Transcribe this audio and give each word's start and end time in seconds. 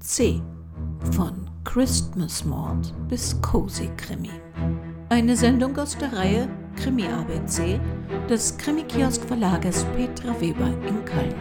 C. 0.00 0.42
Von 1.14 1.50
Christmas 1.64 2.42
Mord 2.42 2.94
bis 3.08 3.38
Cozy 3.42 3.90
Krimi. 3.98 4.30
Eine 5.10 5.36
Sendung 5.36 5.76
aus 5.78 5.96
der 5.98 6.10
Reihe 6.14 6.48
Krimi 6.76 7.06
ABC 7.06 7.78
des 8.26 8.56
Krimi-Kiosk 8.56 9.22
Verlages 9.28 9.84
Petra 9.96 10.40
Weber 10.40 10.68
in 10.88 11.04
Köln. 11.04 11.34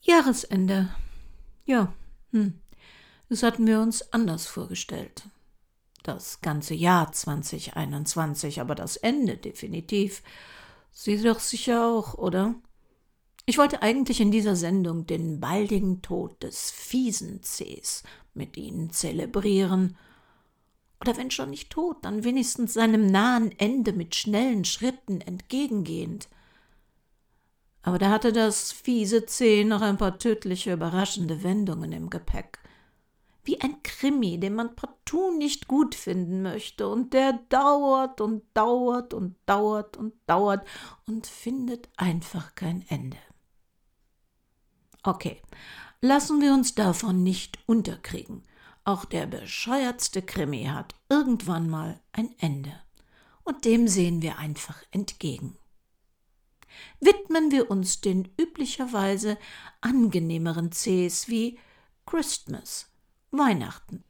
Jahresende. 0.00 0.88
Ja, 1.64 1.92
hm. 2.30 2.60
Das 3.28 3.42
hatten 3.42 3.66
wir 3.66 3.80
uns 3.80 4.12
anders 4.12 4.46
vorgestellt. 4.46 5.24
Das 6.04 6.40
ganze 6.42 6.74
Jahr 6.74 7.10
2021, 7.10 8.60
aber 8.60 8.76
das 8.76 8.96
Ende 8.96 9.36
definitiv. 9.36 10.22
Sie 10.92 11.20
doch 11.20 11.40
sicher 11.40 11.88
auch, 11.88 12.14
oder? 12.14 12.54
Ich 13.48 13.56
wollte 13.56 13.80
eigentlich 13.80 14.20
in 14.20 14.30
dieser 14.30 14.56
Sendung 14.56 15.06
den 15.06 15.40
baldigen 15.40 16.02
Tod 16.02 16.42
des 16.42 16.70
fiesen 16.70 17.40
Cs 17.40 18.02
mit 18.34 18.58
Ihnen 18.58 18.90
zelebrieren. 18.90 19.96
Oder 21.00 21.16
wenn 21.16 21.30
schon 21.30 21.48
nicht 21.48 21.70
tot, 21.70 21.96
dann 22.02 22.24
wenigstens 22.24 22.74
seinem 22.74 23.06
nahen 23.06 23.58
Ende 23.58 23.94
mit 23.94 24.14
schnellen 24.14 24.66
Schritten 24.66 25.22
entgegengehend. 25.22 26.28
Aber 27.80 27.96
da 27.96 28.10
hatte 28.10 28.34
das 28.34 28.70
fiese 28.70 29.24
C 29.24 29.64
noch 29.64 29.80
ein 29.80 29.96
paar 29.96 30.18
tödliche, 30.18 30.74
überraschende 30.74 31.42
Wendungen 31.42 31.92
im 31.92 32.10
Gepäck. 32.10 32.58
Wie 33.44 33.62
ein 33.62 33.82
Krimi, 33.82 34.38
den 34.38 34.56
man 34.56 34.76
partout 34.76 35.38
nicht 35.38 35.68
gut 35.68 35.94
finden 35.94 36.42
möchte 36.42 36.86
und 36.86 37.14
der 37.14 37.32
dauert 37.48 38.20
und 38.20 38.42
dauert 38.52 39.14
und 39.14 39.36
dauert 39.46 39.96
und 39.96 40.12
dauert 40.26 40.66
und 41.06 41.26
findet 41.26 41.88
einfach 41.96 42.54
kein 42.54 42.84
Ende. 42.90 43.16
Okay, 45.08 45.40
lassen 46.02 46.42
wir 46.42 46.52
uns 46.52 46.74
davon 46.74 47.22
nicht 47.22 47.58
unterkriegen. 47.64 48.42
Auch 48.84 49.06
der 49.06 49.24
bescheuertste 49.24 50.20
Krimi 50.20 50.64
hat 50.64 50.94
irgendwann 51.08 51.70
mal 51.70 51.98
ein 52.12 52.34
Ende. 52.38 52.78
Und 53.42 53.64
dem 53.64 53.88
sehen 53.88 54.20
wir 54.20 54.36
einfach 54.36 54.82
entgegen. 54.90 55.56
Widmen 57.00 57.50
wir 57.50 57.70
uns 57.70 58.02
den 58.02 58.28
üblicherweise 58.38 59.38
angenehmeren 59.80 60.72
Cs 60.72 61.26
wie 61.28 61.58
Christmas, 62.04 62.92
Weihnachten. 63.30 64.04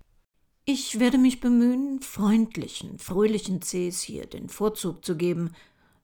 Ich 0.65 0.99
werde 0.99 1.19
mich 1.19 1.39
bemühen, 1.39 2.01
freundlichen, 2.01 2.99
fröhlichen 2.99 3.61
Cs 3.61 4.01
hier 4.01 4.27
den 4.27 4.49
Vorzug 4.49 5.05
zu 5.05 5.17
geben, 5.17 5.55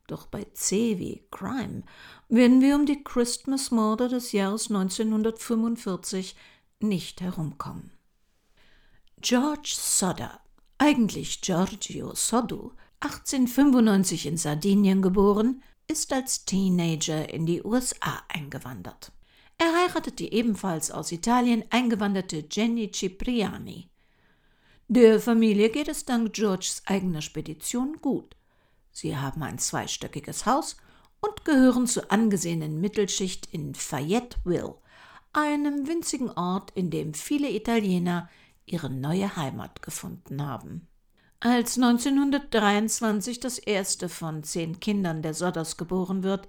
doch 0.06 0.26
bei 0.26 0.44
C 0.52 0.98
wie 0.98 1.26
Crime 1.30 1.82
werden 2.28 2.60
wir 2.60 2.76
um 2.76 2.86
die 2.86 3.02
Christmas-Morde 3.02 4.08
des 4.08 4.32
Jahres 4.32 4.68
1945 4.70 6.36
nicht 6.80 7.20
herumkommen. 7.20 7.90
George 9.20 9.74
Sodder, 9.76 10.40
eigentlich 10.78 11.40
Giorgio 11.40 12.14
Soddu, 12.14 12.72
1895 13.00 14.26
in 14.26 14.36
Sardinien 14.36 15.00
geboren, 15.00 15.62
ist 15.86 16.12
als 16.12 16.44
Teenager 16.44 17.28
in 17.32 17.46
die 17.46 17.62
USA 17.62 18.22
eingewandert. 18.28 19.12
Er 19.58 19.72
heiratet 19.74 20.18
die 20.18 20.32
ebenfalls 20.32 20.90
aus 20.90 21.12
Italien 21.12 21.64
eingewanderte 21.70 22.44
Jenny 22.50 22.90
Cipriani. 22.92 23.88
Der 24.88 25.20
Familie 25.20 25.70
geht 25.70 25.88
es 25.88 26.04
dank 26.04 26.32
Georges 26.32 26.82
eigener 26.86 27.22
Spedition 27.22 27.98
gut. 28.00 28.36
Sie 28.94 29.16
haben 29.16 29.42
ein 29.42 29.58
zweistöckiges 29.58 30.46
Haus 30.46 30.76
und 31.20 31.44
gehören 31.44 31.88
zur 31.88 32.12
angesehenen 32.12 32.80
Mittelschicht 32.80 33.52
in 33.52 33.74
Fayetteville, 33.74 34.76
einem 35.32 35.88
winzigen 35.88 36.30
Ort, 36.30 36.70
in 36.76 36.90
dem 36.90 37.12
viele 37.12 37.50
Italiener 37.50 38.30
ihre 38.66 38.88
neue 38.88 39.34
Heimat 39.36 39.82
gefunden 39.82 40.46
haben. 40.46 40.86
Als 41.40 41.76
1923 41.76 43.40
das 43.40 43.58
erste 43.58 44.08
von 44.08 44.44
zehn 44.44 44.78
Kindern 44.78 45.22
der 45.22 45.34
Sodders 45.34 45.76
geboren 45.76 46.22
wird, 46.22 46.48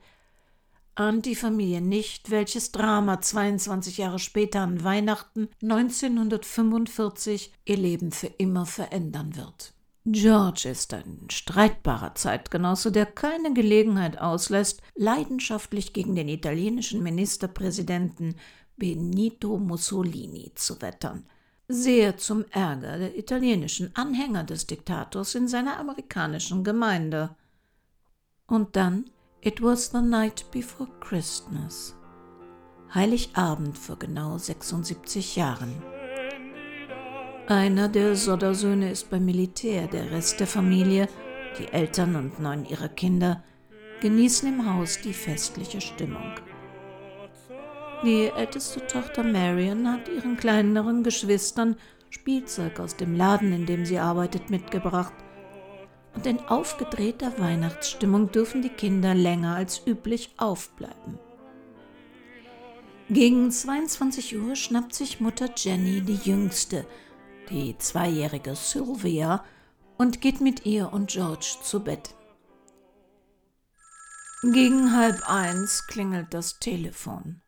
ahnt 0.93 1.25
die 1.25 1.35
Familie 1.35 1.81
nicht, 1.81 2.29
welches 2.29 2.71
Drama 2.71 3.21
22 3.21 3.97
Jahre 3.97 4.19
später 4.19 4.61
an 4.61 4.83
Weihnachten 4.83 5.49
1945 5.63 7.51
ihr 7.65 7.77
Leben 7.77 8.11
für 8.11 8.27
immer 8.27 8.67
verändern 8.67 9.35
wird. 9.35 9.74
George 10.07 10.69
ist 10.69 10.93
ein 10.93 11.27
streitbarer 11.31 12.13
Zeitgenosse, 12.13 12.91
der 12.91 13.07
keine 13.07 13.53
Gelegenheit 13.53 14.19
auslässt, 14.19 14.83
leidenschaftlich 14.93 15.93
gegen 15.93 16.13
den 16.13 16.29
italienischen 16.29 17.01
Ministerpräsidenten 17.01 18.35
Benito 18.77 19.57
Mussolini 19.57 20.51
zu 20.53 20.79
wettern. 20.83 21.25
Sehr 21.67 22.17
zum 22.17 22.45
Ärger 22.51 22.99
der 22.99 23.17
italienischen 23.17 23.95
Anhänger 23.95 24.43
des 24.43 24.67
Diktators 24.67 25.33
in 25.33 25.47
seiner 25.47 25.79
amerikanischen 25.79 26.63
Gemeinde. 26.63 27.35
Und 28.45 28.75
dann 28.75 29.09
It 29.41 29.61
was 29.61 29.89
the 29.91 30.01
night 30.01 30.45
before 30.51 30.89
Christmas. 30.99 31.95
Heiligabend 32.93 33.75
vor 33.75 33.97
genau 33.97 34.37
76 34.37 35.35
Jahren. 35.35 35.94
Einer 37.47 37.89
der 37.89 38.15
Soddersöhne 38.15 38.89
ist 38.89 39.11
beim 39.11 39.23
Militär, 39.23 39.85
der 39.85 40.09
Rest 40.09 40.39
der 40.39 40.47
Familie, 40.47 41.07
die 41.59 41.71
Eltern 41.71 42.15
und 42.15 42.39
neun 42.39 42.65
ihrer 42.65 42.87
Kinder, 42.87 43.43
genießen 44.01 44.49
im 44.49 44.73
Haus 44.73 44.99
die 44.99 45.13
festliche 45.13 45.79
Stimmung. 45.79 46.33
Die 48.03 48.31
älteste 48.35 48.87
Tochter 48.87 49.23
Marion 49.23 49.91
hat 49.91 50.09
ihren 50.09 50.37
kleineren 50.37 51.03
Geschwistern 51.03 51.75
Spielzeug 52.09 52.79
aus 52.79 52.95
dem 52.95 53.15
Laden, 53.15 53.53
in 53.53 53.67
dem 53.67 53.85
sie 53.85 53.99
arbeitet, 53.99 54.49
mitgebracht. 54.49 55.13
Und 56.15 56.25
in 56.25 56.39
aufgedrehter 56.39 57.37
Weihnachtsstimmung 57.37 58.31
dürfen 58.31 58.63
die 58.63 58.69
Kinder 58.69 59.13
länger 59.13 59.55
als 59.55 59.85
üblich 59.85 60.31
aufbleiben. 60.37 61.19
Gegen 63.07 63.51
22 63.51 64.35
Uhr 64.39 64.55
schnappt 64.55 64.95
sich 64.95 65.19
Mutter 65.19 65.49
Jenny 65.55 66.01
die 66.01 66.15
Jüngste, 66.15 66.87
die 67.49 67.77
zweijährige 67.77 68.55
Sylvia, 68.55 69.43
und 69.97 70.21
geht 70.21 70.41
mit 70.41 70.65
ihr 70.65 70.91
und 70.91 71.11
George 71.11 71.57
zu 71.63 71.83
Bett. 71.83 72.15
Gegen 74.41 74.95
halb 74.95 75.27
eins 75.27 75.87
klingelt 75.87 76.33
das 76.33 76.59
Telefon. 76.59 77.41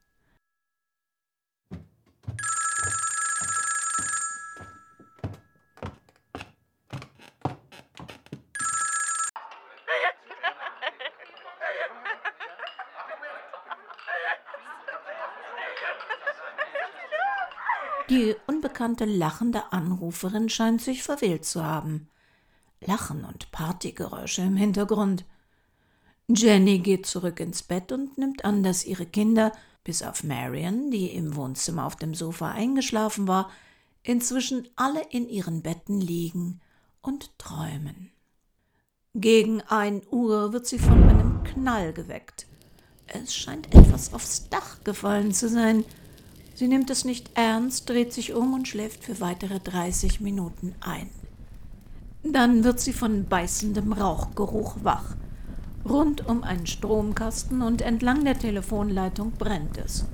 Die 18.09 18.35
unbekannte 18.47 19.03
lachende 19.03 19.73
Anruferin 19.73 20.47
scheint 20.47 20.81
sich 20.81 21.03
verwählt 21.03 21.43
zu 21.43 21.63
haben. 21.63 22.07
Lachen 22.79 23.25
und 23.25 23.51
Partygeräusche 23.51 24.43
im 24.43 24.55
Hintergrund. 24.55 25.25
Jenny 26.29 26.79
geht 26.79 27.05
zurück 27.05 27.39
ins 27.41 27.63
Bett 27.63 27.91
und 27.91 28.17
nimmt 28.17 28.45
an, 28.45 28.63
dass 28.63 28.85
ihre 28.85 29.05
Kinder, 29.05 29.51
bis 29.83 30.03
auf 30.03 30.23
Marion, 30.23 30.89
die 30.89 31.07
im 31.07 31.35
Wohnzimmer 31.35 31.85
auf 31.85 31.97
dem 31.97 32.13
Sofa 32.13 32.51
eingeschlafen 32.51 33.27
war, 33.27 33.49
inzwischen 34.03 34.67
alle 34.77 35.01
in 35.09 35.27
ihren 35.27 35.61
Betten 35.61 35.99
liegen 35.99 36.61
und 37.01 37.37
träumen. 37.37 38.11
Gegen 39.15 39.61
ein 39.63 40.01
Uhr 40.11 40.53
wird 40.53 40.65
sie 40.65 40.79
von 40.79 41.03
einem 41.03 41.43
Knall 41.43 41.91
geweckt. 41.91 42.45
Es 43.07 43.35
scheint 43.35 43.73
etwas 43.73 44.13
aufs 44.13 44.47
Dach 44.49 44.83
gefallen 44.83 45.33
zu 45.33 45.49
sein. 45.49 45.83
Sie 46.57 46.67
nimmt 46.67 46.89
es 46.89 47.05
nicht 47.05 47.29
ernst, 47.35 47.87
dreht 47.87 48.11
sich 48.11 48.33
um 48.33 48.55
und 48.55 48.67
schläft 48.67 49.03
für 49.03 49.19
weitere 49.19 49.59
30 49.59 50.21
Minuten 50.21 50.73
ein. 50.81 51.11
Dann 52.23 52.63
wird 52.63 52.79
sie 52.79 52.93
von 52.93 53.25
beißendem 53.25 53.93
Rauchgeruch 53.93 54.77
wach. 54.81 55.15
Rund 55.87 56.27
um 56.27 56.43
einen 56.43 56.65
Stromkasten 56.65 57.61
und 57.61 57.83
entlang 57.83 58.25
der 58.25 58.39
Telefonleitung 58.39 59.33
brennt 59.33 59.77
es. 59.77 60.05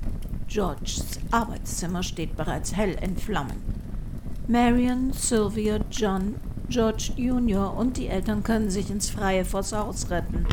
Georges 0.50 1.06
Arbeitszimmer 1.32 2.04
steht 2.04 2.36
bereits 2.36 2.76
hell 2.76 2.98
in 3.02 3.16
Flammen. 3.16 3.62
Marion, 4.50 5.14
Sylvia, 5.14 5.80
John, 5.90 6.36
George 6.68 7.14
Jr. 7.16 7.74
und 7.74 7.96
die 7.96 8.08
Eltern 8.08 8.44
können 8.44 8.70
sich 8.70 8.90
ins 8.90 9.10
Freie 9.10 9.46
vors 9.46 9.72
Haus 9.72 10.10
retten. 10.10 10.46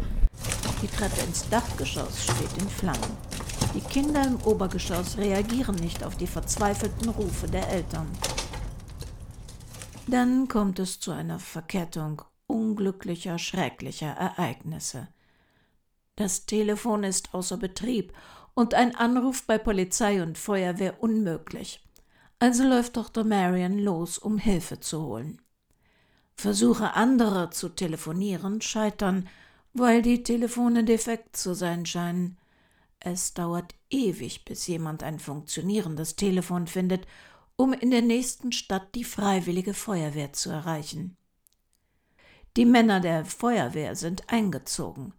Die 0.83 0.87
Treppe 0.87 1.21
ins 1.27 1.49
Dachgeschoss 1.49 2.23
steht 2.23 2.63
in 2.63 2.69
Flammen. 2.69 3.30
Die 3.75 3.81
Kinder 3.81 4.27
im 4.27 4.41
Obergeschoss 4.43 5.17
reagieren 5.17 5.77
nicht 5.77 6.03
auf 6.03 6.17
die 6.17 6.27
verzweifelten 6.27 7.09
Rufe 7.09 7.47
der 7.47 7.69
Eltern. 7.69 8.11
Dann 10.09 10.49
kommt 10.49 10.81
es 10.81 10.99
zu 10.99 11.13
einer 11.13 11.39
Verkettung 11.39 12.23
unglücklicher, 12.49 13.39
schrecklicher 13.39 14.11
Ereignisse. 14.11 15.07
Das 16.17 16.47
Telefon 16.47 17.05
ist 17.05 17.33
außer 17.33 17.59
Betrieb 17.59 18.13
und 18.55 18.75
ein 18.75 18.97
Anruf 18.97 19.47
bei 19.47 19.57
Polizei 19.57 20.21
und 20.21 20.37
Feuerwehr 20.37 21.01
unmöglich. 21.01 21.81
Also 22.41 22.65
läuft 22.65 22.97
Dr. 22.97 23.23
Marion 23.23 23.79
los, 23.79 24.19
um 24.19 24.39
Hilfe 24.39 24.81
zu 24.81 25.03
holen. 25.03 25.41
Versuche 26.35 26.95
anderer 26.95 27.53
zu 27.53 27.69
telefonieren 27.69 28.61
scheitern, 28.63 29.29
weil 29.75 30.03
die 30.03 30.25
Telefone 30.25 30.83
defekt 30.83 31.37
zu 31.37 31.55
sein 31.55 31.87
scheinen. 31.87 32.40
Es 33.01 33.33
dauert 33.33 33.75
ewig, 33.89 34.45
bis 34.45 34.67
jemand 34.67 35.03
ein 35.03 35.19
funktionierendes 35.19 36.17
Telefon 36.17 36.67
findet, 36.67 37.07
um 37.57 37.73
in 37.73 37.91
der 37.91 38.03
nächsten 38.03 38.53
Stadt 38.53 38.95
die 38.95 39.05
freiwillige 39.05 39.75
Feuerwehr 39.75 40.33
zu 40.33 40.51
erreichen. 40.51 41.17
Die 42.57 42.67
Männer 42.67 43.01
der 43.01 43.25
Feuerwehr 43.25 43.97
sind 43.97 44.31
eingezogen. 44.31 45.15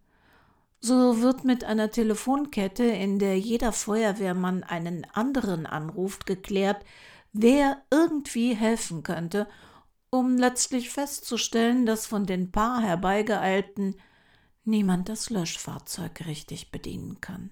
So 0.79 1.21
wird 1.21 1.43
mit 1.43 1.63
einer 1.63 1.91
Telefonkette, 1.91 2.83
in 2.83 3.19
der 3.19 3.39
jeder 3.39 3.71
Feuerwehrmann 3.71 4.63
einen 4.63 5.05
anderen 5.13 5.65
anruft, 5.65 6.25
geklärt, 6.25 6.83
wer 7.33 7.81
irgendwie 7.89 8.55
helfen 8.55 9.03
könnte, 9.03 9.47
um 10.09 10.37
letztlich 10.37 10.89
festzustellen, 10.89 11.85
dass 11.85 12.05
von 12.05 12.25
den 12.25 12.51
paar 12.51 12.81
herbeigeeilten 12.81 13.95
niemand 14.65 15.09
das 15.09 15.29
Löschfahrzeug 15.29 16.25
richtig 16.27 16.71
bedienen 16.71 17.21
kann. 17.21 17.51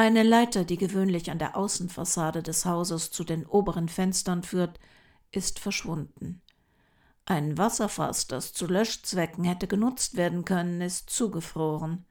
Eine 0.00 0.22
Leiter, 0.22 0.64
die 0.64 0.78
gewöhnlich 0.78 1.30
an 1.30 1.38
der 1.38 1.58
Außenfassade 1.58 2.42
des 2.42 2.64
Hauses 2.64 3.10
zu 3.10 3.22
den 3.22 3.44
oberen 3.44 3.86
Fenstern 3.90 4.42
führt, 4.42 4.80
ist 5.30 5.58
verschwunden. 5.58 6.40
Ein 7.26 7.58
Wasserfass, 7.58 8.26
das 8.26 8.54
zu 8.54 8.66
Löschzwecken 8.66 9.44
hätte 9.44 9.66
genutzt 9.66 10.16
werden 10.16 10.46
können, 10.46 10.80
ist 10.80 11.10
zugefroren. 11.10 12.06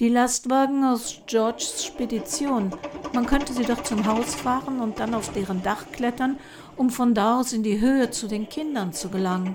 Die 0.00 0.08
Lastwagen 0.08 0.82
aus 0.82 1.20
Georges 1.28 1.84
Spedition, 1.84 2.74
man 3.14 3.26
könnte 3.26 3.52
sie 3.52 3.64
doch 3.64 3.84
zum 3.84 4.04
Haus 4.04 4.34
fahren 4.34 4.80
und 4.80 4.98
dann 4.98 5.14
auf 5.14 5.32
deren 5.32 5.62
Dach 5.62 5.86
klettern, 5.92 6.36
um 6.76 6.90
von 6.90 7.14
da 7.14 7.38
aus 7.38 7.52
in 7.52 7.62
die 7.62 7.78
Höhe 7.78 8.10
zu 8.10 8.26
den 8.26 8.48
Kindern 8.48 8.92
zu 8.92 9.08
gelangen. 9.08 9.54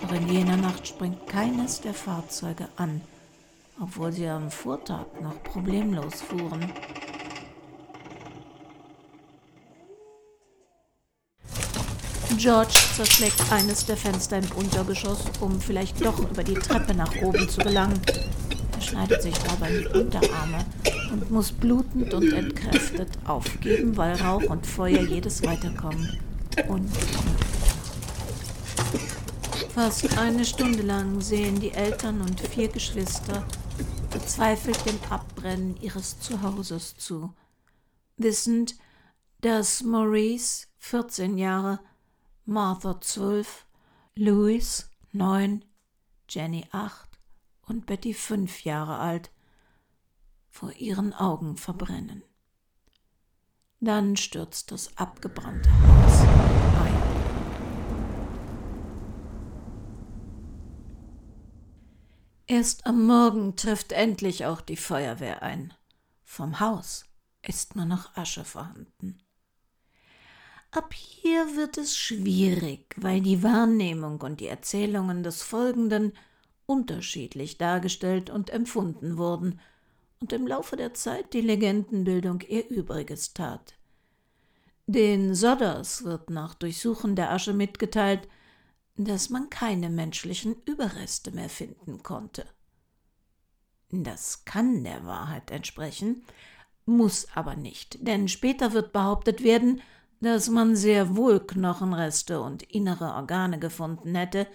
Doch 0.00 0.12
in 0.12 0.28
jener 0.28 0.58
Nacht 0.58 0.86
springt 0.86 1.26
keines 1.26 1.80
der 1.80 1.92
Fahrzeuge 1.92 2.68
an, 2.76 3.00
obwohl 3.80 4.12
sie 4.12 4.26
am 4.26 4.50
Vortag 4.50 5.06
noch 5.20 5.42
problemlos 5.42 6.22
fuhren. 6.22 6.72
George 12.36 12.74
zerschlägt 12.96 13.40
eines 13.52 13.86
der 13.86 13.96
Fenster 13.96 14.38
im 14.38 14.50
Untergeschoss, 14.56 15.24
um 15.40 15.60
vielleicht 15.60 16.04
doch 16.04 16.18
über 16.18 16.42
die 16.42 16.54
Treppe 16.54 16.94
nach 16.94 17.14
oben 17.22 17.48
zu 17.48 17.60
gelangen. 17.60 18.00
Er 18.74 18.80
schneidet 18.82 19.22
sich 19.22 19.34
dabei 19.38 19.70
die 19.70 19.98
Unterarme 19.98 20.64
und 21.12 21.30
muss 21.30 21.52
blutend 21.52 22.12
und 22.12 22.32
entkräftet 22.32 23.08
aufgeben, 23.24 23.96
weil 23.96 24.20
Rauch 24.20 24.42
und 24.44 24.66
Feuer 24.66 25.00
jedes 25.00 25.42
Weiterkommen 25.42 26.18
unmöglich 26.68 27.14
Fast 29.74 30.16
eine 30.18 30.44
Stunde 30.44 30.82
lang 30.82 31.20
sehen 31.20 31.58
die 31.58 31.72
Eltern 31.72 32.20
und 32.20 32.40
vier 32.40 32.68
Geschwister 32.68 33.44
verzweifelt 34.10 34.86
dem 34.86 34.98
Abbrennen 35.10 35.76
ihres 35.80 36.20
Zuhauses 36.20 36.96
zu, 36.96 37.34
wissend, 38.16 38.76
dass 39.40 39.82
Maurice, 39.82 40.66
14 40.78 41.36
Jahre, 41.36 41.80
Martha 42.44 43.00
zwölf, 43.00 43.66
Louis 44.14 44.88
neun, 45.12 45.64
Jenny 46.28 46.66
acht 46.70 47.18
und 47.62 47.86
Betty 47.86 48.14
fünf 48.14 48.64
Jahre 48.64 48.98
alt 48.98 49.30
vor 50.48 50.72
ihren 50.72 51.12
Augen 51.12 51.56
verbrennen. 51.56 52.22
Dann 53.80 54.16
stürzt 54.16 54.70
das 54.70 54.96
abgebrannte 54.96 55.68
Haus 55.70 56.20
ein. 56.20 57.14
Erst 62.46 62.86
am 62.86 63.06
Morgen 63.06 63.56
trifft 63.56 63.92
endlich 63.92 64.44
auch 64.44 64.60
die 64.60 64.76
Feuerwehr 64.76 65.42
ein. 65.42 65.72
Vom 66.24 66.60
Haus 66.60 67.06
ist 67.40 67.74
nur 67.74 67.86
noch 67.86 68.14
Asche 68.16 68.44
vorhanden. 68.44 69.18
Ab 70.70 70.92
hier 70.92 71.56
wird 71.56 71.78
es 71.78 71.96
schwierig, 71.96 72.94
weil 72.98 73.22
die 73.22 73.42
Wahrnehmung 73.42 74.20
und 74.20 74.40
die 74.40 74.48
Erzählungen 74.48 75.22
des 75.22 75.42
Folgenden 75.42 76.12
unterschiedlich 76.66 77.56
dargestellt 77.56 78.28
und 78.28 78.50
empfunden 78.50 79.16
wurden 79.16 79.58
und 80.20 80.32
im 80.34 80.46
Laufe 80.46 80.76
der 80.76 80.92
Zeit 80.92 81.32
die 81.32 81.40
Legendenbildung 81.40 82.42
ihr 82.42 82.68
Übriges 82.68 83.32
tat. 83.32 83.74
Den 84.86 85.34
Sodders 85.34 86.04
wird 86.04 86.28
nach 86.28 86.54
Durchsuchen 86.54 87.16
der 87.16 87.30
Asche 87.30 87.54
mitgeteilt, 87.54 88.28
dass 88.96 89.30
man 89.30 89.50
keine 89.50 89.90
menschlichen 89.90 90.56
Überreste 90.66 91.30
mehr 91.32 91.48
finden 91.48 92.02
konnte. 92.02 92.46
Das 93.90 94.44
kann 94.44 94.84
der 94.84 95.04
Wahrheit 95.04 95.50
entsprechen, 95.50 96.24
muss 96.86 97.28
aber 97.34 97.56
nicht, 97.56 98.06
denn 98.06 98.28
später 98.28 98.72
wird 98.72 98.92
behauptet 98.92 99.42
werden, 99.42 99.80
dass 100.20 100.48
man 100.48 100.76
sehr 100.76 101.16
wohl 101.16 101.40
Knochenreste 101.40 102.40
und 102.40 102.62
innere 102.62 103.14
Organe 103.14 103.58
gefunden 103.58 104.14
hätte, 104.14 104.46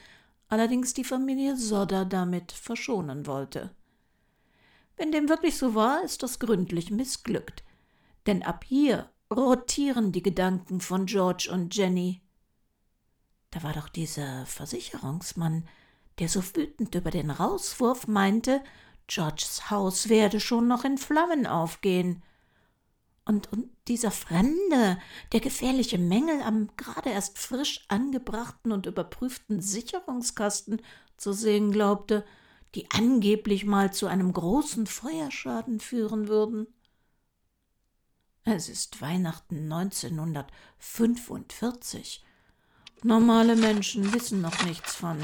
allerdings 0.47 0.93
die 0.93 1.03
Familie 1.03 1.55
Sodder 1.55 2.05
damit 2.05 2.51
verschonen 2.51 3.27
wollte. 3.27 3.71
Wenn 4.97 5.11
dem 5.11 5.29
wirklich 5.29 5.57
so 5.57 5.75
war, 5.75 6.03
ist 6.03 6.23
das 6.23 6.39
gründlich 6.39 6.91
missglückt, 6.91 7.63
denn 8.25 8.43
ab 8.43 8.65
hier 8.65 9.09
rotieren 9.31 10.11
die 10.11 10.23
Gedanken 10.23 10.81
von 10.81 11.05
George 11.05 11.49
und 11.51 11.75
Jenny. 11.75 12.21
Da 13.51 13.63
war 13.63 13.73
doch 13.73 13.89
dieser 13.89 14.45
Versicherungsmann, 14.45 15.67
der 16.19 16.29
so 16.29 16.41
wütend 16.55 16.95
über 16.95 17.11
den 17.11 17.31
Rauswurf 17.31 18.07
meinte, 18.07 18.63
Georges 19.07 19.71
Haus 19.71 20.09
werde 20.09 20.39
schon 20.39 20.67
noch 20.67 20.85
in 20.85 20.99
Flammen 20.99 21.47
aufgehen. 21.47 22.21
Und, 23.25 23.51
und 23.51 23.71
dieser 23.87 24.11
Fremde, 24.11 24.99
der 25.31 25.39
gefährliche 25.39 25.97
Mängel 25.97 26.39
am 26.41 26.69
gerade 26.77 27.09
erst 27.09 27.39
frisch 27.39 27.85
angebrachten 27.87 28.71
und 28.71 28.85
überprüften 28.85 29.61
Sicherungskasten 29.61 30.79
zu 31.17 31.33
sehen 31.33 31.71
glaubte, 31.71 32.23
die 32.75 32.87
angeblich 32.91 33.65
mal 33.65 33.91
zu 33.91 34.05
einem 34.07 34.31
großen 34.31 34.85
Feuerschaden 34.85 35.79
führen 35.79 36.27
würden. 36.27 36.67
Es 38.43 38.69
ist 38.69 39.01
Weihnachten 39.01 39.71
1945. 39.71 42.23
Normale 43.03 43.55
Menschen 43.55 44.13
wissen 44.13 44.41
noch 44.41 44.65
nichts 44.65 44.95
von 44.95 45.17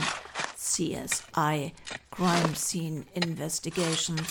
CSI, 0.56 1.74
Crime 2.10 2.56
Scene 2.56 3.04
Investigations 3.14 4.22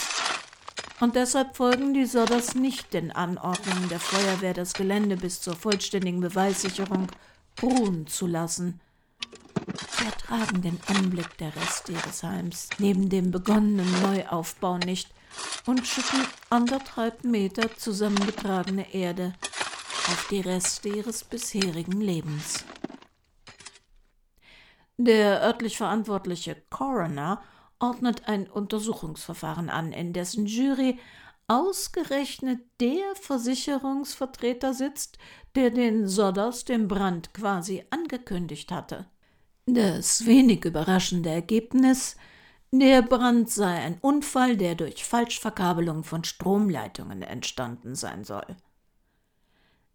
und 0.99 1.15
deshalb 1.15 1.55
folgen 1.55 1.93
die 1.93 2.05
Sodders 2.05 2.55
nicht 2.55 2.93
den 2.93 3.11
Anordnungen 3.11 3.89
der 3.89 3.99
Feuerwehr, 3.99 4.53
das 4.53 4.73
Gelände 4.73 5.17
bis 5.17 5.41
zur 5.41 5.55
vollständigen 5.55 6.21
Beweissicherung 6.21 7.07
ruhen 7.61 8.07
zu 8.07 8.27
lassen. 8.27 8.79
Sie 9.97 10.05
ertragen 10.05 10.61
den 10.61 10.79
Anblick 10.87 11.37
der 11.37 11.55
Reste 11.55 11.91
ihres 11.91 12.23
Heims 12.23 12.69
neben 12.79 13.09
dem 13.09 13.31
begonnenen 13.31 13.91
Neuaufbau 14.01 14.77
nicht 14.77 15.09
und 15.65 15.85
schütten 15.85 16.25
anderthalb 16.49 17.23
Meter 17.23 17.75
zusammengetragene 17.77 18.93
Erde 18.93 19.33
auf 20.07 20.27
die 20.29 20.41
Reste 20.41 20.89
ihres 20.89 21.23
bisherigen 21.23 21.99
Lebens. 21.99 22.63
Der 24.97 25.41
örtlich 25.41 25.77
verantwortliche 25.77 26.55
Coroner 26.69 27.41
ordnet 27.79 28.27
ein 28.27 28.49
Untersuchungsverfahren 28.49 29.69
an, 29.69 29.91
in 29.91 30.13
dessen 30.13 30.45
Jury 30.45 30.99
ausgerechnet 31.47 32.61
der 32.79 33.15
Versicherungsvertreter 33.21 34.73
sitzt, 34.73 35.17
der 35.55 35.69
den 35.69 36.07
Sodders 36.07 36.65
den 36.65 36.87
Brand 36.87 37.33
quasi 37.33 37.83
angekündigt 37.89 38.71
hatte. 38.71 39.05
Das 39.65 40.25
wenig 40.25 40.63
überraschende 40.65 41.29
Ergebnis 41.29 42.15
der 42.71 43.01
Brand 43.03 43.49
sei 43.49 43.73
ein 43.73 43.99
Unfall, 44.01 44.57
der 44.57 44.75
durch 44.75 45.05
Falschverkabelung 45.05 46.03
von 46.03 46.23
Stromleitungen 46.23 47.21
entstanden 47.21 47.95
sein 47.95 48.23
soll. 48.23 48.57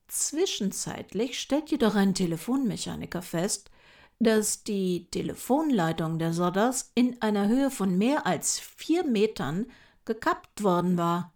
Zwischenzeitlich 0.09 1.39
stellt 1.39 1.71
jedoch 1.71 1.95
ein 1.95 2.15
Telefonmechaniker 2.15 3.23
fest, 3.23 3.71
dass 4.21 4.65
die 4.65 5.09
Telefonleitung 5.11 6.19
der 6.19 6.33
Sodders 6.35 6.93
in 6.95 7.21
einer 7.23 7.49
Höhe 7.49 7.71
von 7.71 7.97
mehr 7.97 8.27
als 8.27 8.61
vier 8.61 9.03
Metern 9.03 9.67
gekappt 10.05 10.63
worden 10.63 10.99
war. 10.99 11.33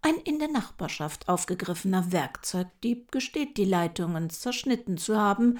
Ein 0.00 0.16
in 0.16 0.38
der 0.38 0.48
Nachbarschaft 0.48 1.28
aufgegriffener 1.28 2.12
Werkzeugdieb 2.12 3.12
gesteht, 3.12 3.58
die 3.58 3.64
Leitungen 3.64 4.30
zerschnitten 4.30 4.96
zu 4.96 5.18
haben, 5.20 5.58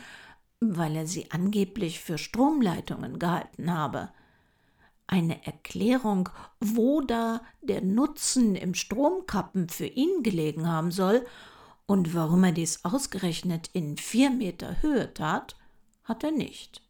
weil 0.61 0.97
er 0.97 1.07
sie 1.07 1.31
angeblich 1.31 2.01
für 2.01 2.17
Stromleitungen 2.17 3.19
gehalten 3.19 3.73
habe. 3.73 4.11
eine 5.09 5.45
Erklärung, 5.47 6.29
wo 6.61 7.01
da 7.01 7.41
der 7.63 7.81
Nutzen 7.81 8.57
im 8.57 8.75
Stromkappen 8.75 9.69
für 9.69 9.87
ihn 9.87 10.23
gelegen 10.23 10.69
haben 10.69 10.91
soll 10.91 11.25
und 11.87 12.15
warum 12.15 12.43
er 12.45 12.53
dies 12.53 12.85
ausgerechnet 12.85 13.71
in 13.73 13.97
vier 13.97 14.31
Meter 14.31 14.83
Höhe 14.83 15.15
tat, 15.15 15.57
hat 16.07 16.25
er 16.25 16.33
nicht. 16.33 16.83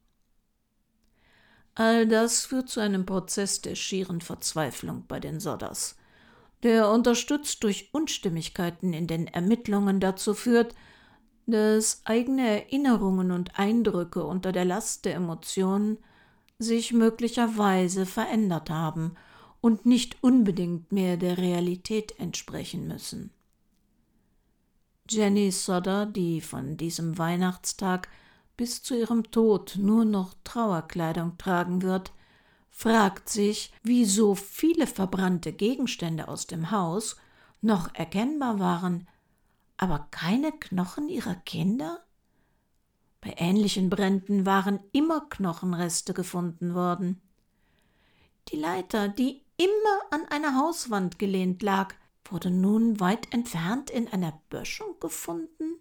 All 1.75 2.07
das 2.07 2.47
führt 2.47 2.71
zu 2.71 2.81
einem 2.81 3.05
Prozess 3.05 3.61
der 3.61 3.75
schieren 3.75 4.21
Verzweiflung 4.23 5.05
bei 5.09 5.21
den 5.21 5.41
Sodders, 5.41 5.97
der 6.63 6.91
unterstützt 6.91 7.63
durch 7.65 7.91
Unstimmigkeiten 7.93 8.95
in 8.95 9.07
den 9.07 9.27
Ermittlungen 9.27 10.01
dazu 10.01 10.33
führt, 10.33 10.75
dass 11.47 12.01
eigene 12.05 12.63
Erinnerungen 12.63 13.31
und 13.31 13.59
Eindrücke 13.59 14.25
unter 14.25 14.53
der 14.53 14.65
Last 14.65 15.05
der 15.05 15.15
Emotionen 15.15 15.99
sich 16.59 16.93
möglicherweise 16.93 18.07
verändert 18.07 18.71
haben 18.71 19.15
und 19.61 19.85
nicht 19.85 20.23
unbedingt 20.23 20.93
mehr 20.93 21.17
der 21.17 21.39
Realität 21.39 22.19
entsprechen 22.19 22.89
müssen. 22.89 23.31
Jenny 25.09 25.53
Sodder, 25.53 26.07
die 26.07 26.41
von 26.41 26.77
diesem 26.77 27.19
Weihnachtstag 27.19 28.09
bis 28.57 28.83
zu 28.83 28.99
ihrem 28.99 29.31
Tod 29.31 29.77
nur 29.79 30.05
noch 30.05 30.35
Trauerkleidung 30.45 31.37
tragen 31.39 31.83
wird, 31.83 32.13
fragt 32.71 33.29
sich, 33.29 33.73
wie 33.83 34.05
so 34.05 34.35
viele 34.35 34.87
verbrannte 34.87 35.53
Gegenstände 35.53 36.29
aus 36.29 36.47
dem 36.47 36.71
Haus 36.71 37.17
noch 37.61 37.95
erkennbar 37.95 38.59
waren, 38.59 39.09
aber 39.77 40.09
keine 40.11 40.53
Knochen 40.53 41.09
ihrer 41.09 41.35
Kinder? 41.35 42.05
Bei 43.21 43.35
ähnlichen 43.39 43.91
Bränden 43.91 44.47
waren 44.47 44.81
immer 44.93 45.29
Knochenreste 45.29 46.15
gefunden 46.15 46.75
worden. 46.75 47.21
Die 48.49 48.57
Leiter, 48.57 49.09
die 49.09 49.43
immer 49.57 50.01
an 50.11 50.27
einer 50.29 50.55
Hauswand 50.55 51.19
gelehnt 51.19 51.63
lag, 51.63 51.95
wurde 52.25 52.51
nun 52.51 53.01
weit 53.01 53.33
entfernt 53.33 53.91
in 53.91 54.09
einer 54.09 54.41
Böschung 54.51 55.01
gefunden? 55.01 55.81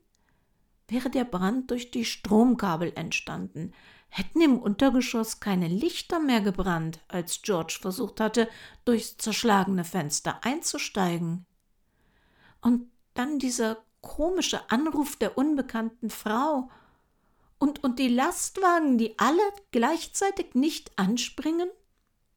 Wäre 0.88 1.10
der 1.10 1.26
Brand 1.26 1.72
durch 1.72 1.92
die 1.92 2.06
Stromkabel 2.06 2.92
entstanden, 2.96 3.74
hätten 4.10 4.42
im 4.42 4.60
Untergeschoss 4.60 5.40
keine 5.40 5.68
Lichter 5.68 6.20
mehr 6.20 6.42
gebrannt, 6.42 7.00
als 7.08 7.42
George 7.42 7.78
versucht 7.82 8.20
hatte, 8.20 8.48
durchs 8.86 9.18
zerschlagene 9.18 9.84
Fenster 9.84 10.44
einzusteigen. 10.44 11.46
Und 12.62 12.90
dann 13.14 13.40
dieser 13.40 13.78
komische 14.02 14.70
Anruf 14.70 15.16
der 15.16 15.38
unbekannten 15.38 16.10
Frau 16.10 16.70
und, 17.58 17.84
und 17.84 18.00
die 18.00 18.10
Lastwagen, 18.10 18.98
die 18.98 19.18
alle 19.18 19.42
gleichzeitig 19.72 20.54
nicht 20.54 20.92
anspringen? 20.98 21.70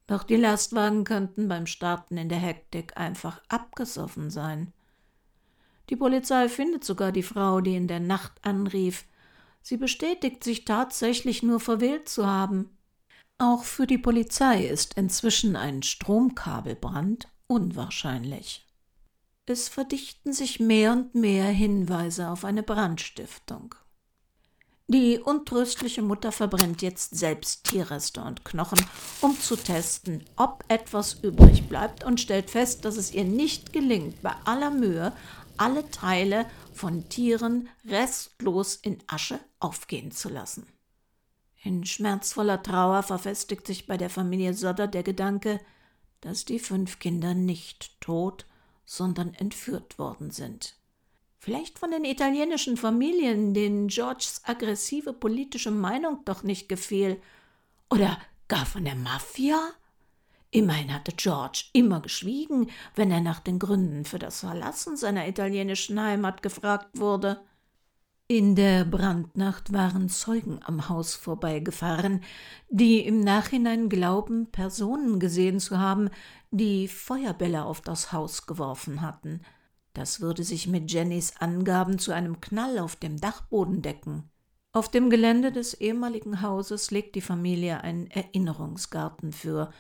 Doch 0.07 0.23
die 0.23 0.37
Lastwagen 0.37 1.05
könnten 1.05 1.49
beim 1.49 1.67
Starten 1.67 2.17
in 2.17 2.31
der 2.31 2.39
Hektik 2.39 2.97
einfach 2.97 3.43
abgesoffen 3.49 4.31
sein. 4.31 4.73
Die 5.91 5.97
Polizei 5.97 6.49
findet 6.49 6.85
sogar 6.85 7.13
die 7.13 7.23
Frau, 7.23 7.61
die 7.61 7.77
in 7.77 7.89
der 7.89 8.01
Nacht 8.01 8.33
anrief. 8.43 9.05
Sie 9.63 9.77
bestätigt 9.77 10.45
sich 10.45 10.65
tatsächlich 10.65 11.43
nur 11.43 11.61
verwählt 11.61 12.09
zu 12.09 12.27
haben. 12.27 12.77
Auch 13.39 13.65
für 13.65 13.87
die 13.87 13.99
Polizei 13.99 14.67
ist 14.67 14.95
inzwischen 14.95 15.57
ein 15.57 15.83
Stromkabelbrand 15.83 17.29
unwahrscheinlich. 17.47 18.67
Es 19.47 19.69
verdichten 19.69 20.33
sich 20.33 20.61
mehr 20.61 20.93
und 20.93 21.15
mehr 21.15 21.47
Hinweise 21.47 22.29
auf 22.29 22.45
eine 22.45 22.63
Brandstiftung. 22.63 23.75
Die 24.91 25.19
untröstliche 25.19 26.01
Mutter 26.01 26.33
verbrennt 26.33 26.81
jetzt 26.81 27.15
selbst 27.15 27.65
Tierreste 27.65 28.23
und 28.23 28.43
Knochen, 28.47 28.79
um 29.21 29.39
zu 29.39 29.55
testen, 29.57 30.25
ob 30.37 30.65
etwas 30.69 31.19
übrig 31.23 31.69
bleibt 31.69 32.05
und 32.05 32.23
stellt 32.23 32.49
fest, 32.49 32.87
dass 32.87 32.97
es 32.97 33.13
ihr 33.13 33.25
nicht 33.25 33.75
gelingt, 33.75 34.23
bei 34.23 34.33
aller 34.47 34.71
Mühe 34.71 35.13
alle 35.59 35.91
Teile 35.91 36.49
von 36.73 37.09
Tieren 37.09 37.69
restlos 37.87 38.77
in 38.77 38.99
Asche 39.07 39.39
aufgehen 39.61 40.11
zu 40.11 40.29
lassen. 40.29 40.67
In 41.63 41.85
schmerzvoller 41.85 42.63
Trauer 42.63 43.03
verfestigt 43.03 43.67
sich 43.67 43.87
bei 43.87 43.97
der 43.97 44.11
Familie 44.11 44.55
Sodder 44.55 44.87
der 44.87 45.03
Gedanke, 45.03 45.61
dass 46.21 46.45
die 46.45 46.59
fünf 46.59 46.99
Kinder 46.99 47.35
nicht 47.35 48.01
tot, 48.01 48.47
sondern 48.85 49.35
entführt 49.35 49.99
worden 49.99 50.31
sind. 50.31 50.77
Vielleicht 51.39 51.79
von 51.79 51.91
den 51.91 52.05
italienischen 52.05 52.77
Familien, 52.77 53.55
denen 53.55 53.89
Georges 53.89 54.43
aggressive 54.45 55.13
politische 55.13 55.71
Meinung 55.71 56.25
doch 56.25 56.43
nicht 56.43 56.69
gefiel. 56.69 57.21
Oder 57.91 58.19
gar 58.49 58.67
von 58.67 58.85
der 58.85 58.97
Mafia? 58.97 59.61
Immerhin 60.51 60.93
hatte 60.93 61.13
George 61.13 61.65
immer 61.73 62.01
geschwiegen, 62.01 62.71
wenn 62.95 63.11
er 63.11 63.21
nach 63.21 63.41
den 63.41 63.59
Gründen 63.59 64.05
für 64.05 64.19
das 64.19 64.41
Verlassen 64.41 64.97
seiner 64.97 65.29
italienischen 65.29 66.01
Heimat 66.01 66.43
gefragt 66.43 66.99
wurde. 66.99 67.41
In 68.31 68.55
der 68.55 68.85
Brandnacht 68.85 69.73
waren 69.73 70.09
Zeugen 70.09 70.61
am 70.63 70.89
Haus 70.89 71.15
vorbeigefahren, 71.15 72.23
die 72.69 73.01
im 73.01 73.21
Nachhinein 73.21 73.89
glauben, 73.89 74.51
Personen 74.51 75.19
gesehen 75.19 75.61
zu 75.61 75.79
haben, 75.79 76.11
die 76.51 76.89
Feuerbälle 76.89 77.65
auf 77.65 77.81
das 77.81 78.13
Haus 78.13 78.47
geworfen 78.47 79.01
hatten. 79.01 79.41
Das 79.95 80.21
würde 80.21 80.45
sich 80.45 80.67
mit 80.67 80.93
Jennys 80.93 81.39
Angaben 81.39 81.99
zu 81.99 82.13
einem 82.13 82.41
Knall 82.41 82.79
auf 82.79 82.97
dem 82.97 83.19
Dachboden 83.19 83.81
decken. 83.81 84.31
Auf 84.73 84.91
dem 84.91 85.09
Gelände 85.09 85.51
des 85.51 85.75
ehemaligen 85.75 86.43
Hauses 86.43 86.91
legt 86.91 87.15
die 87.15 87.23
Familie 87.23 87.81
einen 87.81 88.09
Erinnerungsgarten 88.09 89.33
für 89.33 89.71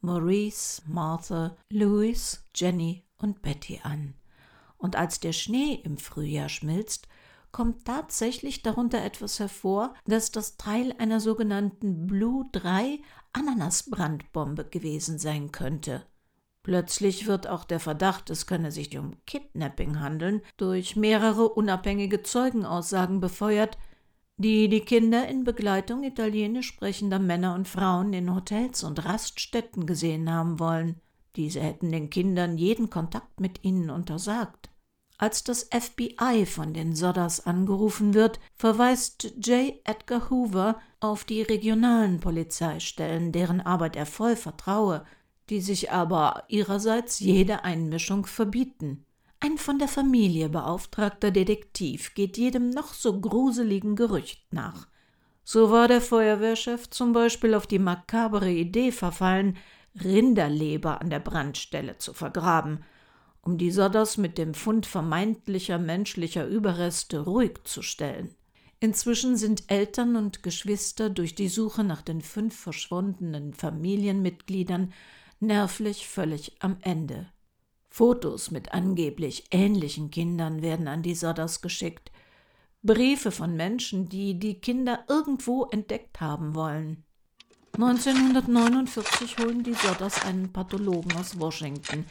Maurice, 0.00 0.82
Martha, 0.86 1.56
Louis, 1.70 2.44
Jenny 2.54 3.04
und 3.18 3.42
Betty 3.42 3.80
an. 3.82 4.14
Und 4.78 4.96
als 4.96 5.20
der 5.20 5.32
Schnee 5.32 5.80
im 5.82 5.96
Frühjahr 5.96 6.48
schmilzt, 6.48 7.08
kommt 7.52 7.86
tatsächlich 7.86 8.62
darunter 8.62 9.02
etwas 9.02 9.40
hervor, 9.40 9.94
das 10.04 10.30
das 10.30 10.58
Teil 10.58 10.94
einer 10.98 11.20
sogenannten 11.20 12.06
Blue 12.06 12.44
3 12.52 12.98
Ananasbrandbombe 13.32 14.66
gewesen 14.66 15.18
sein 15.18 15.52
könnte. 15.52 16.04
Plötzlich 16.62 17.26
wird 17.26 17.46
auch 17.46 17.64
der 17.64 17.80
Verdacht, 17.80 18.28
es 18.28 18.46
könne 18.46 18.72
sich 18.72 18.98
um 18.98 19.12
Kidnapping 19.24 20.00
handeln, 20.00 20.42
durch 20.56 20.96
mehrere 20.96 21.48
unabhängige 21.48 22.22
Zeugenaussagen 22.22 23.20
befeuert, 23.20 23.78
die 24.38 24.68
die 24.68 24.80
Kinder 24.80 25.26
in 25.28 25.44
Begleitung 25.44 26.04
italienisch 26.04 26.68
sprechender 26.68 27.18
Männer 27.18 27.54
und 27.54 27.66
Frauen 27.66 28.12
in 28.12 28.34
Hotels 28.34 28.84
und 28.84 29.04
Raststätten 29.04 29.86
gesehen 29.86 30.30
haben 30.30 30.60
wollen. 30.60 31.00
Diese 31.36 31.60
hätten 31.60 31.90
den 31.90 32.10
Kindern 32.10 32.58
jeden 32.58 32.90
Kontakt 32.90 33.40
mit 33.40 33.64
ihnen 33.64 33.90
untersagt. 33.90 34.70
Als 35.18 35.44
das 35.44 35.70
FBI 35.72 36.44
von 36.44 36.74
den 36.74 36.94
Sodders 36.94 37.46
angerufen 37.46 38.12
wird, 38.12 38.38
verweist 38.54 39.34
J. 39.42 39.74
Edgar 39.84 40.28
Hoover 40.28 40.78
auf 41.00 41.24
die 41.24 41.40
regionalen 41.40 42.20
Polizeistellen, 42.20 43.32
deren 43.32 43.62
Arbeit 43.62 43.96
er 43.96 44.04
voll 44.04 44.36
vertraue, 44.36 45.06
die 45.48 45.62
sich 45.62 45.90
aber 45.90 46.44
ihrerseits 46.48 47.20
jede 47.20 47.64
Einmischung 47.64 48.26
verbieten. 48.26 49.05
Ein 49.46 49.58
von 49.58 49.78
der 49.78 49.86
Familie 49.86 50.48
beauftragter 50.48 51.30
Detektiv 51.30 52.14
geht 52.14 52.36
jedem 52.36 52.70
noch 52.70 52.92
so 52.92 53.20
gruseligen 53.20 53.94
Gerücht 53.94 54.52
nach. 54.52 54.88
So 55.44 55.70
war 55.70 55.86
der 55.86 56.00
Feuerwehrchef 56.00 56.90
zum 56.90 57.12
Beispiel 57.12 57.54
auf 57.54 57.68
die 57.68 57.78
makabere 57.78 58.50
Idee 58.50 58.90
verfallen, 58.90 59.56
Rinderleber 60.02 61.00
an 61.00 61.10
der 61.10 61.20
Brandstelle 61.20 61.96
zu 61.96 62.12
vergraben, 62.12 62.82
um 63.40 63.56
die 63.56 63.70
Sodders 63.70 64.16
mit 64.16 64.36
dem 64.36 64.52
Fund 64.52 64.84
vermeintlicher 64.84 65.78
menschlicher 65.78 66.44
Überreste 66.48 67.20
ruhig 67.20 67.62
zu 67.62 67.82
stellen. 67.82 68.34
Inzwischen 68.80 69.36
sind 69.36 69.70
Eltern 69.70 70.16
und 70.16 70.42
Geschwister 70.42 71.08
durch 71.08 71.36
die 71.36 71.48
Suche 71.48 71.84
nach 71.84 72.02
den 72.02 72.20
fünf 72.20 72.58
verschwundenen 72.58 73.54
Familienmitgliedern 73.54 74.92
nervlich 75.38 76.08
völlig 76.08 76.56
am 76.58 76.78
Ende. 76.80 77.28
Fotos 77.96 78.50
mit 78.50 78.72
angeblich 78.72 79.46
ähnlichen 79.50 80.10
Kindern 80.10 80.60
werden 80.60 80.86
an 80.86 81.02
die 81.02 81.14
Sodders 81.14 81.62
geschickt. 81.62 82.12
Briefe 82.82 83.30
von 83.30 83.56
Menschen, 83.56 84.10
die 84.10 84.38
die 84.38 84.60
Kinder 84.60 85.06
irgendwo 85.08 85.64
entdeckt 85.64 86.20
haben 86.20 86.54
wollen. 86.54 87.04
1949 87.72 89.38
holen 89.38 89.62
die 89.62 89.72
Sodders 89.72 90.26
einen 90.26 90.52
Pathologen 90.52 91.16
aus 91.16 91.40
Washington, 91.40 92.04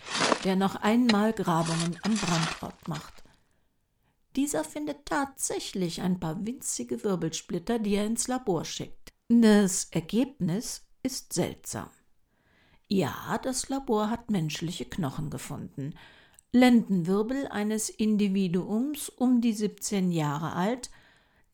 der 0.44 0.56
noch 0.56 0.76
einmal 0.78 1.34
Grabungen 1.34 2.00
am 2.02 2.16
Brandort 2.16 2.88
macht. 2.88 3.24
Dieser 4.36 4.64
findet 4.64 5.06
tatsächlich 5.06 6.02
ein 6.02 6.20
paar 6.20 6.44
winzige 6.48 7.04
Wirbelsplitter, 7.04 7.78
die 7.78 7.94
er 7.94 8.08
ins 8.08 8.28
Labor 8.28 8.66
schickt. 8.66 9.14
Das 9.30 9.90
Ergebnis 9.92 10.84
ist 11.04 11.32
seltsam. 11.34 11.92
Ja, 12.88 13.40
das 13.42 13.70
Labor 13.70 14.10
hat 14.10 14.30
menschliche 14.30 14.86
Knochen 14.86 15.30
gefunden. 15.30 15.96
Lendenwirbel 16.52 17.48
eines 17.48 17.90
Individuums 17.90 19.10
um 19.10 19.42
die 19.42 19.54
17 19.54 20.12
Jahre 20.12 20.54
alt, 20.54 20.92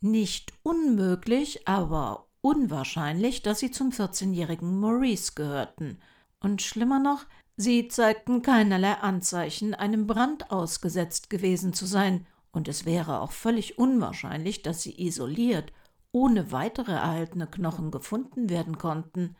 nicht 0.01 0.53
unmöglich, 0.63 1.67
aber 1.67 2.27
unwahrscheinlich, 2.41 3.41
dass 3.43 3.59
sie 3.59 3.71
zum 3.71 3.91
14-jährigen 3.91 4.79
Maurice 4.79 5.33
gehörten. 5.33 5.99
Und 6.39 6.61
schlimmer 6.61 6.99
noch, 6.99 7.25
sie 7.55 7.87
zeigten 7.87 8.41
keinerlei 8.41 8.93
Anzeichen, 8.95 9.73
einem 9.73 10.07
Brand 10.07 10.51
ausgesetzt 10.51 11.29
gewesen 11.29 11.73
zu 11.73 11.85
sein, 11.85 12.27
und 12.51 12.67
es 12.67 12.85
wäre 12.85 13.21
auch 13.21 13.31
völlig 13.31 13.77
unwahrscheinlich, 13.77 14.61
dass 14.61 14.81
sie 14.81 15.01
isoliert, 15.01 15.71
ohne 16.11 16.51
weitere 16.51 16.91
erhaltene 16.91 17.47
Knochen 17.47 17.89
gefunden 17.89 18.49
werden 18.49 18.77
konnten. 18.77 19.37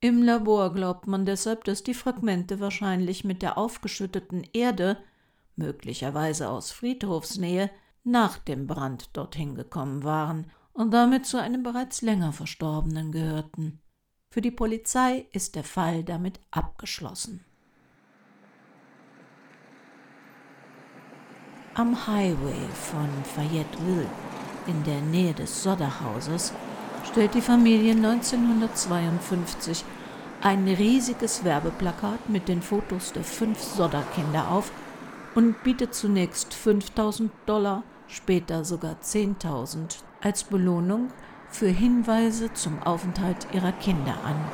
Im 0.00 0.22
Labor 0.22 0.74
glaubt 0.74 1.06
man 1.06 1.24
deshalb, 1.24 1.64
dass 1.64 1.82
die 1.82 1.94
Fragmente 1.94 2.60
wahrscheinlich 2.60 3.24
mit 3.24 3.42
der 3.42 3.56
aufgeschütteten 3.56 4.46
Erde, 4.52 4.98
möglicherweise 5.56 6.48
aus 6.48 6.72
Friedhofsnähe, 6.72 7.70
nach 8.04 8.38
dem 8.38 8.66
Brand 8.66 9.16
dorthin 9.16 9.54
gekommen 9.54 10.04
waren 10.04 10.50
und 10.74 10.92
damit 10.92 11.24
zu 11.24 11.40
einem 11.40 11.62
bereits 11.62 12.02
länger 12.02 12.32
Verstorbenen 12.32 13.12
gehörten. 13.12 13.80
Für 14.30 14.40
die 14.40 14.50
Polizei 14.50 15.26
ist 15.32 15.54
der 15.54 15.64
Fall 15.64 16.04
damit 16.04 16.40
abgeschlossen. 16.50 17.44
Am 21.74 22.06
Highway 22.06 22.68
von 22.72 23.08
Fayetteville 23.24 24.10
in 24.66 24.82
der 24.84 25.00
Nähe 25.00 25.34
des 25.34 25.62
Sodderhauses 25.62 26.52
stellt 27.14 27.34
die 27.36 27.42
Familie 27.42 27.92
1952 27.92 29.84
ein 30.42 30.66
riesiges 30.66 31.44
Werbeplakat 31.44 32.28
mit 32.28 32.48
den 32.48 32.60
Fotos 32.60 33.12
der 33.12 33.22
fünf 33.22 33.60
Sodderkinder 33.60 34.50
auf 34.50 34.72
und 35.36 35.62
bietet 35.62 35.94
zunächst 35.94 36.52
5000 36.54 37.30
Dollar, 37.46 37.84
später 38.08 38.64
sogar 38.64 38.96
10.000 39.00 39.98
als 40.22 40.42
Belohnung 40.42 41.10
für 41.50 41.68
Hinweise 41.68 42.52
zum 42.52 42.82
Aufenthalt 42.82 43.46
ihrer 43.52 43.70
Kinder 43.70 44.16
an. 44.24 44.44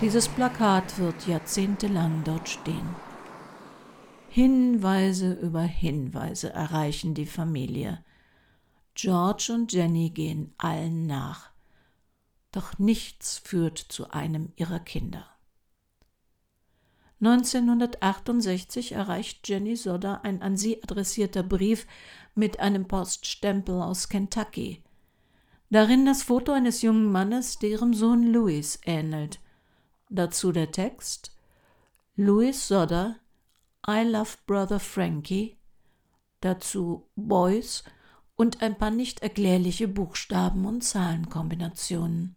Dieses 0.00 0.28
Plakat 0.28 0.98
wird 0.98 1.26
jahrzehntelang 1.26 2.22
dort 2.24 2.48
stehen. 2.48 2.88
Hinweise 4.30 5.34
über 5.34 5.60
Hinweise 5.60 6.54
erreichen 6.54 7.12
die 7.12 7.26
Familie. 7.26 7.98
George 9.00 9.52
und 9.54 9.72
Jenny 9.72 10.10
gehen 10.10 10.52
allen 10.58 11.06
nach. 11.06 11.50
Doch 12.50 12.80
nichts 12.80 13.38
führt 13.38 13.78
zu 13.78 14.10
einem 14.10 14.52
ihrer 14.56 14.80
Kinder. 14.80 15.24
1968 17.20 18.90
erreicht 18.90 19.48
Jenny 19.48 19.76
Sodder 19.76 20.24
ein 20.24 20.42
an 20.42 20.56
sie 20.56 20.82
adressierter 20.82 21.44
Brief 21.44 21.86
mit 22.34 22.58
einem 22.58 22.88
Poststempel 22.88 23.80
aus 23.80 24.08
Kentucky. 24.08 24.82
Darin 25.70 26.04
das 26.04 26.24
Foto 26.24 26.50
eines 26.50 26.82
jungen 26.82 27.12
Mannes, 27.12 27.60
der 27.60 27.70
ihrem 27.70 27.94
Sohn 27.94 28.24
Louis 28.32 28.80
ähnelt. 28.84 29.38
Dazu 30.10 30.50
der 30.50 30.72
Text 30.72 31.36
Louis 32.16 32.66
Sodder, 32.66 33.14
I 33.88 34.02
love 34.02 34.38
Brother 34.44 34.80
Frankie. 34.80 35.56
Dazu 36.40 37.08
Boys 37.14 37.84
und 38.38 38.62
ein 38.62 38.78
paar 38.78 38.92
nicht 38.92 39.20
erklärliche 39.20 39.88
Buchstaben 39.88 40.64
und 40.64 40.82
Zahlenkombinationen. 40.82 42.36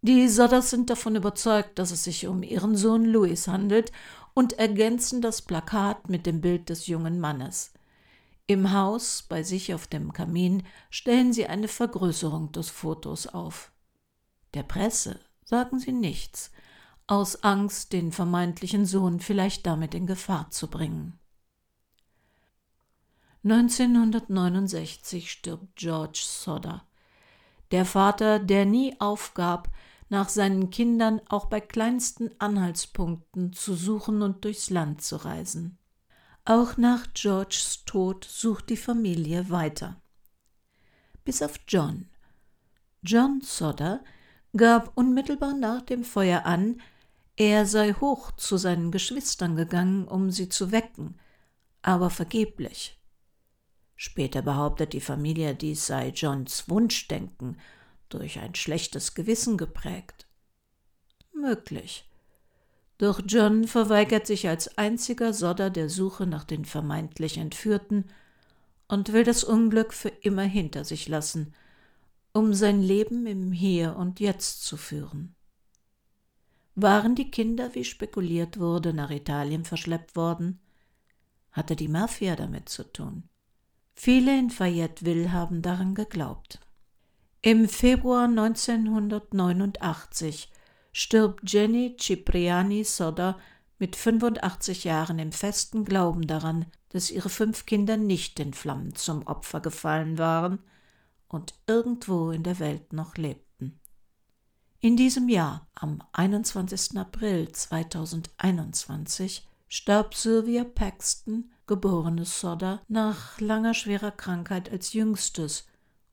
Die 0.00 0.28
Sodders 0.28 0.70
sind 0.70 0.88
davon 0.88 1.14
überzeugt, 1.14 1.78
dass 1.78 1.90
es 1.90 2.04
sich 2.04 2.26
um 2.26 2.42
ihren 2.42 2.74
Sohn 2.74 3.04
Louis 3.04 3.48
handelt 3.48 3.92
und 4.32 4.54
ergänzen 4.54 5.20
das 5.20 5.42
Plakat 5.42 6.08
mit 6.08 6.24
dem 6.24 6.40
Bild 6.40 6.70
des 6.70 6.86
jungen 6.86 7.20
Mannes. 7.20 7.74
Im 8.46 8.72
Haus, 8.72 9.26
bei 9.28 9.42
sich 9.42 9.74
auf 9.74 9.86
dem 9.86 10.14
Kamin, 10.14 10.62
stellen 10.88 11.34
sie 11.34 11.46
eine 11.46 11.68
Vergrößerung 11.68 12.50
des 12.52 12.70
Fotos 12.70 13.26
auf. 13.26 13.72
Der 14.54 14.62
Presse 14.62 15.20
sagen 15.44 15.80
sie 15.80 15.92
nichts, 15.92 16.50
aus 17.06 17.42
Angst, 17.42 17.92
den 17.92 18.10
vermeintlichen 18.10 18.86
Sohn 18.86 19.20
vielleicht 19.20 19.66
damit 19.66 19.94
in 19.94 20.06
Gefahr 20.06 20.50
zu 20.50 20.68
bringen. 20.68 21.17
1969 23.44 25.30
stirbt 25.30 25.76
George 25.76 26.22
Sodder, 26.24 26.84
der 27.70 27.84
Vater, 27.84 28.38
der 28.38 28.66
nie 28.66 28.96
aufgab, 29.00 29.68
nach 30.08 30.28
seinen 30.28 30.70
Kindern 30.70 31.20
auch 31.28 31.46
bei 31.46 31.60
kleinsten 31.60 32.30
Anhaltspunkten 32.38 33.52
zu 33.52 33.74
suchen 33.74 34.22
und 34.22 34.44
durchs 34.44 34.70
Land 34.70 35.02
zu 35.02 35.16
reisen. 35.16 35.78
Auch 36.44 36.76
nach 36.78 37.12
Georges 37.12 37.84
Tod 37.84 38.24
sucht 38.24 38.70
die 38.70 38.76
Familie 38.76 39.50
weiter. 39.50 40.00
Bis 41.24 41.42
auf 41.42 41.60
John. 41.68 42.08
John 43.02 43.42
Sodder 43.42 44.02
gab 44.56 44.96
unmittelbar 44.96 45.54
nach 45.54 45.82
dem 45.82 46.04
Feuer 46.04 46.46
an, 46.46 46.80
er 47.36 47.66
sei 47.66 47.92
hoch 47.92 48.32
zu 48.32 48.56
seinen 48.56 48.90
Geschwistern 48.90 49.54
gegangen, 49.54 50.08
um 50.08 50.30
sie 50.30 50.48
zu 50.48 50.72
wecken, 50.72 51.20
aber 51.82 52.10
vergeblich. 52.10 52.97
Später 54.00 54.42
behauptet 54.42 54.92
die 54.92 55.00
Familie, 55.00 55.56
dies 55.56 55.88
sei 55.88 56.10
Johns 56.10 56.68
Wunschdenken, 56.70 57.58
durch 58.08 58.38
ein 58.38 58.54
schlechtes 58.54 59.14
Gewissen 59.14 59.58
geprägt. 59.58 60.28
Möglich. 61.34 62.08
Doch 62.98 63.20
John 63.26 63.66
verweigert 63.66 64.24
sich 64.28 64.48
als 64.48 64.78
einziger 64.78 65.32
Sodder 65.32 65.68
der 65.68 65.88
Suche 65.88 66.26
nach 66.26 66.44
den 66.44 66.64
vermeintlich 66.64 67.38
Entführten 67.38 68.04
und 68.86 69.12
will 69.12 69.24
das 69.24 69.42
Unglück 69.42 69.92
für 69.92 70.10
immer 70.10 70.44
hinter 70.44 70.84
sich 70.84 71.08
lassen, 71.08 71.52
um 72.32 72.54
sein 72.54 72.80
Leben 72.80 73.26
im 73.26 73.50
Hier 73.50 73.96
und 73.96 74.20
Jetzt 74.20 74.62
zu 74.62 74.76
führen. 74.76 75.34
Waren 76.76 77.16
die 77.16 77.32
Kinder, 77.32 77.74
wie 77.74 77.84
spekuliert 77.84 78.60
wurde, 78.60 78.94
nach 78.94 79.10
Italien 79.10 79.64
verschleppt 79.64 80.14
worden? 80.14 80.60
Hatte 81.50 81.74
die 81.74 81.88
Mafia 81.88 82.36
damit 82.36 82.68
zu 82.68 82.84
tun? 82.84 83.28
Viele 84.00 84.38
in 84.38 84.48
Fayetteville 84.48 85.32
haben 85.32 85.60
daran 85.60 85.96
geglaubt. 85.96 86.60
Im 87.42 87.68
Februar 87.68 88.26
1989 88.26 90.52
stirbt 90.92 91.52
Jenny 91.52 91.96
Cipriani 91.98 92.84
Sodder 92.84 93.40
mit 93.80 93.96
85 93.96 94.84
Jahren 94.84 95.18
im 95.18 95.32
festen 95.32 95.84
Glauben 95.84 96.28
daran, 96.28 96.66
dass 96.90 97.10
ihre 97.10 97.28
fünf 97.28 97.66
Kinder 97.66 97.96
nicht 97.96 98.38
in 98.38 98.54
Flammen 98.54 98.94
zum 98.94 99.26
Opfer 99.26 99.58
gefallen 99.58 100.16
waren 100.16 100.60
und 101.26 101.54
irgendwo 101.66 102.30
in 102.30 102.44
der 102.44 102.60
Welt 102.60 102.92
noch 102.92 103.16
lebten. 103.16 103.80
In 104.78 104.96
diesem 104.96 105.28
Jahr, 105.28 105.66
am 105.74 106.04
21. 106.12 106.96
April 106.96 107.50
2021, 107.50 109.44
starb 109.66 110.14
Sylvia 110.14 110.62
Paxton, 110.62 111.50
geborene 111.68 112.24
Sodder, 112.24 112.82
nach 112.88 113.40
langer 113.40 113.74
schwerer 113.74 114.10
Krankheit 114.10 114.72
als 114.72 114.92
jüngstes 114.92 115.68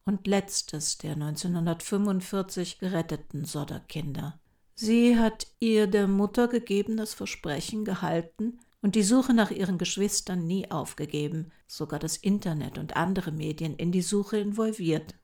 und 0.05 0.27
letztes 0.27 0.99
der 0.99 1.13
1945 1.13 2.77
geretteten 2.77 3.45
Sodder-Kinder. 3.45 4.39
Sie 4.75 5.17
hat 5.17 5.47
ihr 5.59 5.87
der 5.87 6.07
Mutter 6.07 6.47
gegebenes 6.47 7.13
Versprechen 7.13 7.85
gehalten 7.85 8.59
und 8.81 8.93
die 8.93 9.03
Suche 9.03 9.33
nach 9.33 9.49
ihren 9.49 9.79
Geschwistern 9.79 10.45
nie 10.45 10.69
aufgegeben, 10.69 11.51
sogar 11.65 11.97
das 11.97 12.17
Internet 12.17 12.77
und 12.77 12.95
andere 12.95 13.31
Medien 13.31 13.75
in 13.75 13.91
die 13.91 14.03
Suche 14.03 14.37
involviert. 14.37 15.15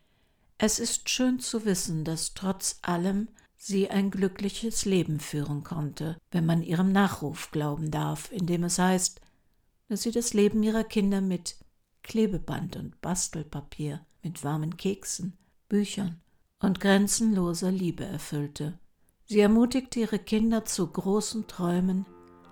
Es 0.58 0.80
ist 0.80 1.10
schön 1.10 1.40
zu 1.40 1.66
wissen, 1.66 2.04
dass 2.04 2.34
trotz 2.34 2.80
allem 2.82 3.28
sie 3.58 3.92
ein 3.92 4.10
glückliches 4.10 4.86
Leben 4.86 5.20
führen 5.20 5.64
konnte, 5.64 6.18
wenn 6.32 6.46
man 6.46 6.64
ihrem 6.64 6.92
Nachruf 6.92 7.52
glauben 7.52 7.92
darf, 7.92 8.32
indem 8.32 8.64
es 8.64 8.80
heißt, 8.80 9.22
dass 9.92 10.04
sie 10.04 10.12
das 10.12 10.34
Leben 10.34 10.64
ihrer 10.64 10.86
Kinder 10.86 11.20
mit 11.20 11.58
Klebeband 12.02 12.78
und 12.78 13.02
Bastelpapier, 13.02 14.00
mit 14.24 14.42
warmen 14.42 14.78
Keksen, 14.78 15.38
Büchern 15.68 16.22
und 16.62 16.80
grenzenloser 16.80 17.72
Liebe 17.72 18.06
erfüllte. 18.06 18.80
Sie 19.26 19.42
ermutigte 19.42 20.00
ihre 20.00 20.18
Kinder 20.18 20.64
zu 20.64 20.88
großen 20.88 21.46
Träumen, 21.48 22.06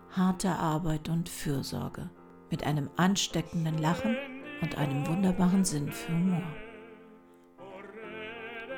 harter 0.10 0.60
Arbeit 0.60 1.08
und 1.08 1.30
Fürsorge, 1.30 2.10
mit 2.52 2.66
einem 2.66 2.90
ansteckenden 2.98 3.78
Lachen 3.78 4.18
und 4.62 4.78
einem 4.78 5.08
wunderbaren 5.08 5.64
Sinn 5.64 5.94
für 5.94 6.12
Humor. 6.12 6.44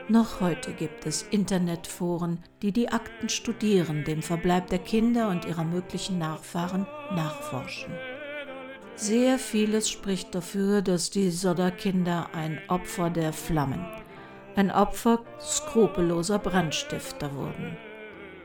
Noch 0.08 0.39
heute 0.39 0.74
gibt 0.74 1.08
es 1.08 1.24
Internetforen, 1.24 2.43
die 2.62 2.71
die 2.71 2.89
Akten 2.89 3.28
studieren, 3.28 4.04
den 4.04 4.21
Verbleib 4.21 4.69
der 4.69 4.80
Kinder 4.80 5.30
und 5.30 5.45
ihrer 5.45 5.63
möglichen 5.63 6.19
Nachfahren 6.19 6.86
nachforschen. 7.15 7.91
Sehr 8.96 9.40
vieles 9.40 9.90
spricht 9.90 10.36
dafür, 10.36 10.82
dass 10.82 11.10
die 11.10 11.32
Sodder-Kinder 11.32 12.30
ein 12.34 12.62
Opfer 12.68 13.10
der 13.10 13.34
Flammen, 13.34 13.86
ein 14.56 14.70
Opfer 14.70 15.24
skrupelloser 15.40 16.40
Brandstifter 16.40 17.34
wurden. 17.36 17.78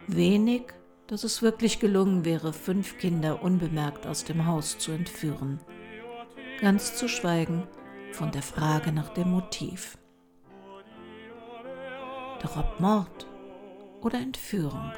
Wenig, 0.06 0.62
dass 1.08 1.24
es 1.24 1.42
wirklich 1.42 1.78
gelungen 1.78 2.24
wäre, 2.24 2.52
fünf 2.52 2.98
Kinder 2.98 3.42
unbemerkt 3.42 4.06
aus 4.06 4.24
dem 4.24 4.46
Haus 4.46 4.78
zu 4.78 4.92
entführen. 4.92 5.60
Ganz 6.60 6.96
zu 6.96 7.08
schweigen 7.08 7.66
von 8.12 8.30
der 8.32 8.42
Frage 8.42 8.92
nach 8.92 9.10
dem 9.10 9.30
Motiv. 9.30 9.98
Doch 12.42 12.56
ob 12.56 12.80
Mord 12.80 13.26
oder 14.00 14.18
Entführung. 14.18 14.92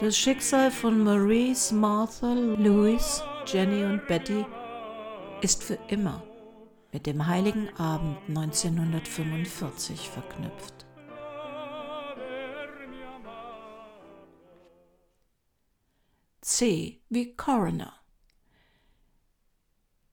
Das 0.00 0.16
Schicksal 0.16 0.70
von 0.70 1.04
Maurice, 1.04 1.74
Martha, 1.74 2.32
Louis, 2.32 3.22
Jenny 3.46 3.84
und 3.84 4.06
Betty 4.06 4.44
ist 5.40 5.64
für 5.64 5.78
immer 5.88 6.22
mit 6.92 7.06
dem 7.06 7.26
heiligen 7.26 7.74
Abend 7.76 8.18
1945 8.28 10.08
verknüpft. 10.08 10.86
C 16.40 17.00
wie 17.08 17.34
Coroner. 17.34 17.92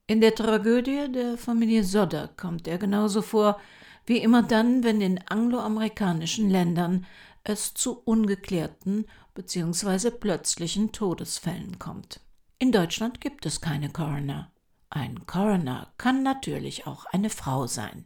In 0.08 0.22
der 0.22 0.34
Tragödie 0.34 1.12
der 1.12 1.38
Familie 1.38 1.84
Sodder 1.84 2.30
kommt 2.36 2.68
er 2.68 2.80
genauso 2.80 3.22
vor 3.22 3.60
wie 4.06 4.18
immer 4.18 4.42
dann, 4.42 4.84
wenn 4.84 5.02
in 5.02 5.20
angloamerikanischen 5.28 6.50
Ländern 6.50 7.06
es 7.44 7.76
zu 7.76 8.00
ungeklärten 8.00 9.06
bzw. 9.36 10.10
plötzlichen 10.10 10.92
Todesfällen 10.92 11.78
kommt. 11.78 12.22
In 12.62 12.74
Deutschland 12.74 13.22
gibt 13.22 13.46
es 13.46 13.62
keine 13.62 13.90
Coroner. 13.90 14.52
Ein 14.90 15.26
Coroner 15.26 15.94
kann 15.98 16.24
natürlich 16.24 16.86
auch 16.88 17.06
eine 17.06 17.30
Frau 17.30 17.68
sein. 17.68 18.04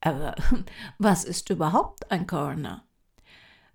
Aber 0.00 0.34
was 0.98 1.24
ist 1.24 1.50
überhaupt 1.50 2.10
ein 2.10 2.26
Coroner? 2.26 2.86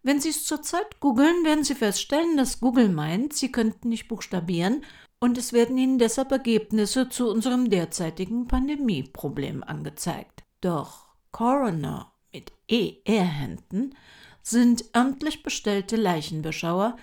Wenn 0.01 0.19
Sie 0.19 0.29
es 0.29 0.45
zurzeit 0.45 0.99
googeln, 0.99 1.43
werden 1.43 1.63
Sie 1.63 1.75
feststellen, 1.75 2.36
dass 2.36 2.60
Google 2.60 2.89
meint, 2.89 3.34
Sie 3.34 3.51
könnten 3.51 3.89
nicht 3.89 4.08
buchstabieren 4.08 4.84
und 5.19 5.38
es 5.38 5.53
werden 5.53 5.77
Ihnen 5.77 5.99
deshalb 5.99 6.32
Ergebnisse 6.32 7.10
zu 7.10 7.29
unserem 7.29 7.69
derzeitigen 7.69 8.47
Pandemieproblem 8.47 9.63
angezeigt. 9.63 10.43
Doch 10.62 11.10
Coroner 11.32 12.12
mit 12.34 12.51
ER-Händen 12.67 13.95
sind 14.41 14.86
amtlich 14.93 15.43
bestellte 15.43 15.95
Leichenbeschauer, 15.95 16.97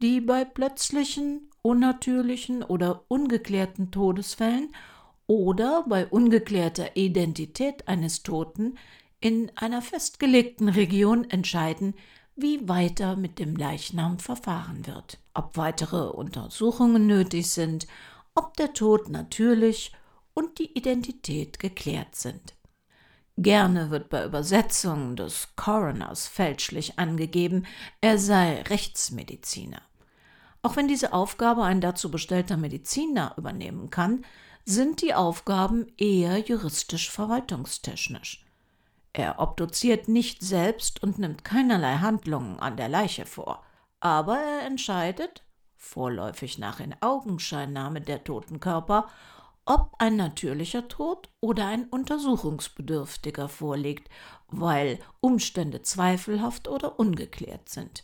die 0.00 0.20
bei 0.20 0.44
plötzlichen, 0.44 1.50
unnatürlichen 1.66 2.62
oder 2.62 3.02
ungeklärten 3.08 3.90
Todesfällen 3.90 4.72
oder 5.26 5.84
bei 5.88 6.06
ungeklärter 6.06 6.96
Identität 6.96 7.88
eines 7.88 8.22
Toten 8.22 8.78
in 9.18 9.50
einer 9.56 9.82
festgelegten 9.82 10.68
Region 10.68 11.28
entscheiden, 11.28 11.94
wie 12.36 12.68
weiter 12.68 13.16
mit 13.16 13.40
dem 13.40 13.56
Leichnam 13.56 14.20
verfahren 14.20 14.86
wird, 14.86 15.18
ob 15.34 15.56
weitere 15.56 16.10
Untersuchungen 16.10 17.08
nötig 17.08 17.50
sind, 17.50 17.88
ob 18.36 18.56
der 18.56 18.72
Tod 18.72 19.08
natürlich 19.08 19.92
und 20.34 20.60
die 20.60 20.78
Identität 20.78 21.58
geklärt 21.58 22.14
sind. 22.14 22.54
Gerne 23.38 23.90
wird 23.90 24.08
bei 24.08 24.24
Übersetzungen 24.24 25.16
des 25.16 25.48
Coroners 25.56 26.28
fälschlich 26.28 26.98
angegeben, 26.98 27.66
er 28.00 28.18
sei 28.18 28.62
Rechtsmediziner. 28.62 29.82
Auch 30.66 30.74
wenn 30.74 30.88
diese 30.88 31.12
Aufgabe 31.12 31.62
ein 31.62 31.80
dazu 31.80 32.10
bestellter 32.10 32.56
Mediziner 32.56 33.34
übernehmen 33.36 33.88
kann, 33.88 34.24
sind 34.64 35.00
die 35.00 35.14
Aufgaben 35.14 35.86
eher 35.96 36.40
juristisch-verwaltungstechnisch. 36.40 38.44
Er 39.12 39.38
obduziert 39.38 40.08
nicht 40.08 40.42
selbst 40.42 41.04
und 41.04 41.20
nimmt 41.20 41.44
keinerlei 41.44 41.98
Handlungen 41.98 42.58
an 42.58 42.76
der 42.76 42.88
Leiche 42.88 43.26
vor, 43.26 43.62
aber 44.00 44.38
er 44.38 44.66
entscheidet, 44.66 45.44
vorläufig 45.76 46.58
nach 46.58 46.80
Inaugenscheinnahme 46.80 48.00
der 48.00 48.24
toten 48.24 48.58
Körper, 48.58 49.06
ob 49.66 49.94
ein 50.00 50.16
natürlicher 50.16 50.88
Tod 50.88 51.28
oder 51.38 51.68
ein 51.68 51.84
untersuchungsbedürftiger 51.84 53.48
vorliegt, 53.48 54.08
weil 54.48 54.98
Umstände 55.20 55.82
zweifelhaft 55.82 56.66
oder 56.66 56.98
ungeklärt 56.98 57.68
sind. 57.68 58.02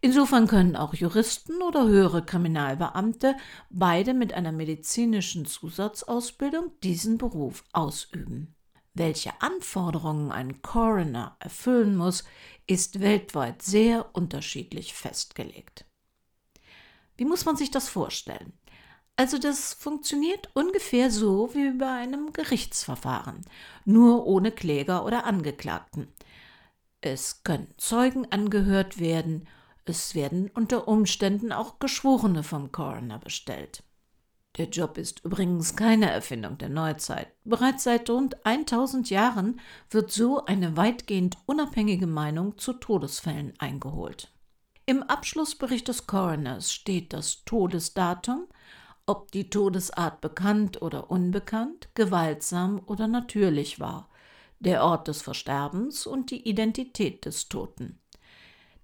Insofern 0.00 0.46
können 0.46 0.76
auch 0.76 0.94
Juristen 0.94 1.60
oder 1.60 1.86
höhere 1.88 2.24
Kriminalbeamte, 2.24 3.36
beide 3.68 4.14
mit 4.14 4.32
einer 4.32 4.52
medizinischen 4.52 5.44
Zusatzausbildung, 5.44 6.70
diesen 6.84 7.18
Beruf 7.18 7.64
ausüben. 7.72 8.54
Welche 8.94 9.40
Anforderungen 9.40 10.30
ein 10.30 10.62
Coroner 10.62 11.36
erfüllen 11.40 11.96
muss, 11.96 12.24
ist 12.66 13.00
weltweit 13.00 13.62
sehr 13.62 14.14
unterschiedlich 14.14 14.94
festgelegt. 14.94 15.84
Wie 17.16 17.24
muss 17.24 17.44
man 17.44 17.56
sich 17.56 17.70
das 17.72 17.88
vorstellen? 17.88 18.52
Also 19.16 19.38
das 19.38 19.74
funktioniert 19.74 20.48
ungefähr 20.54 21.10
so 21.10 21.52
wie 21.54 21.72
bei 21.72 21.90
einem 21.90 22.32
Gerichtsverfahren, 22.32 23.40
nur 23.84 24.26
ohne 24.26 24.52
Kläger 24.52 25.04
oder 25.04 25.26
Angeklagten. 25.26 26.06
Es 27.00 27.42
können 27.42 27.74
Zeugen 27.78 28.30
angehört 28.30 29.00
werden, 29.00 29.48
es 29.88 30.14
werden 30.14 30.50
unter 30.54 30.88
Umständen 30.88 31.52
auch 31.52 31.78
Geschworene 31.78 32.42
vom 32.42 32.72
Coroner 32.72 33.18
bestellt. 33.18 33.82
Der 34.56 34.68
Job 34.68 34.98
ist 34.98 35.24
übrigens 35.24 35.76
keine 35.76 36.10
Erfindung 36.10 36.58
der 36.58 36.68
Neuzeit. 36.68 37.28
Bereits 37.44 37.84
seit 37.84 38.10
rund 38.10 38.44
1000 38.44 39.08
Jahren 39.08 39.60
wird 39.90 40.10
so 40.10 40.44
eine 40.46 40.76
weitgehend 40.76 41.38
unabhängige 41.46 42.08
Meinung 42.08 42.58
zu 42.58 42.72
Todesfällen 42.72 43.54
eingeholt. 43.58 44.32
Im 44.84 45.02
Abschlussbericht 45.02 45.86
des 45.86 46.06
Coroners 46.06 46.72
steht 46.72 47.12
das 47.12 47.44
Todesdatum, 47.44 48.48
ob 49.06 49.30
die 49.30 49.48
Todesart 49.48 50.20
bekannt 50.20 50.82
oder 50.82 51.10
unbekannt, 51.10 51.90
gewaltsam 51.94 52.80
oder 52.86 53.06
natürlich 53.06 53.78
war, 53.78 54.08
der 54.58 54.82
Ort 54.82 55.06
des 55.06 55.22
Versterbens 55.22 56.06
und 56.06 56.30
die 56.30 56.48
Identität 56.48 57.24
des 57.26 57.48
Toten. 57.48 58.00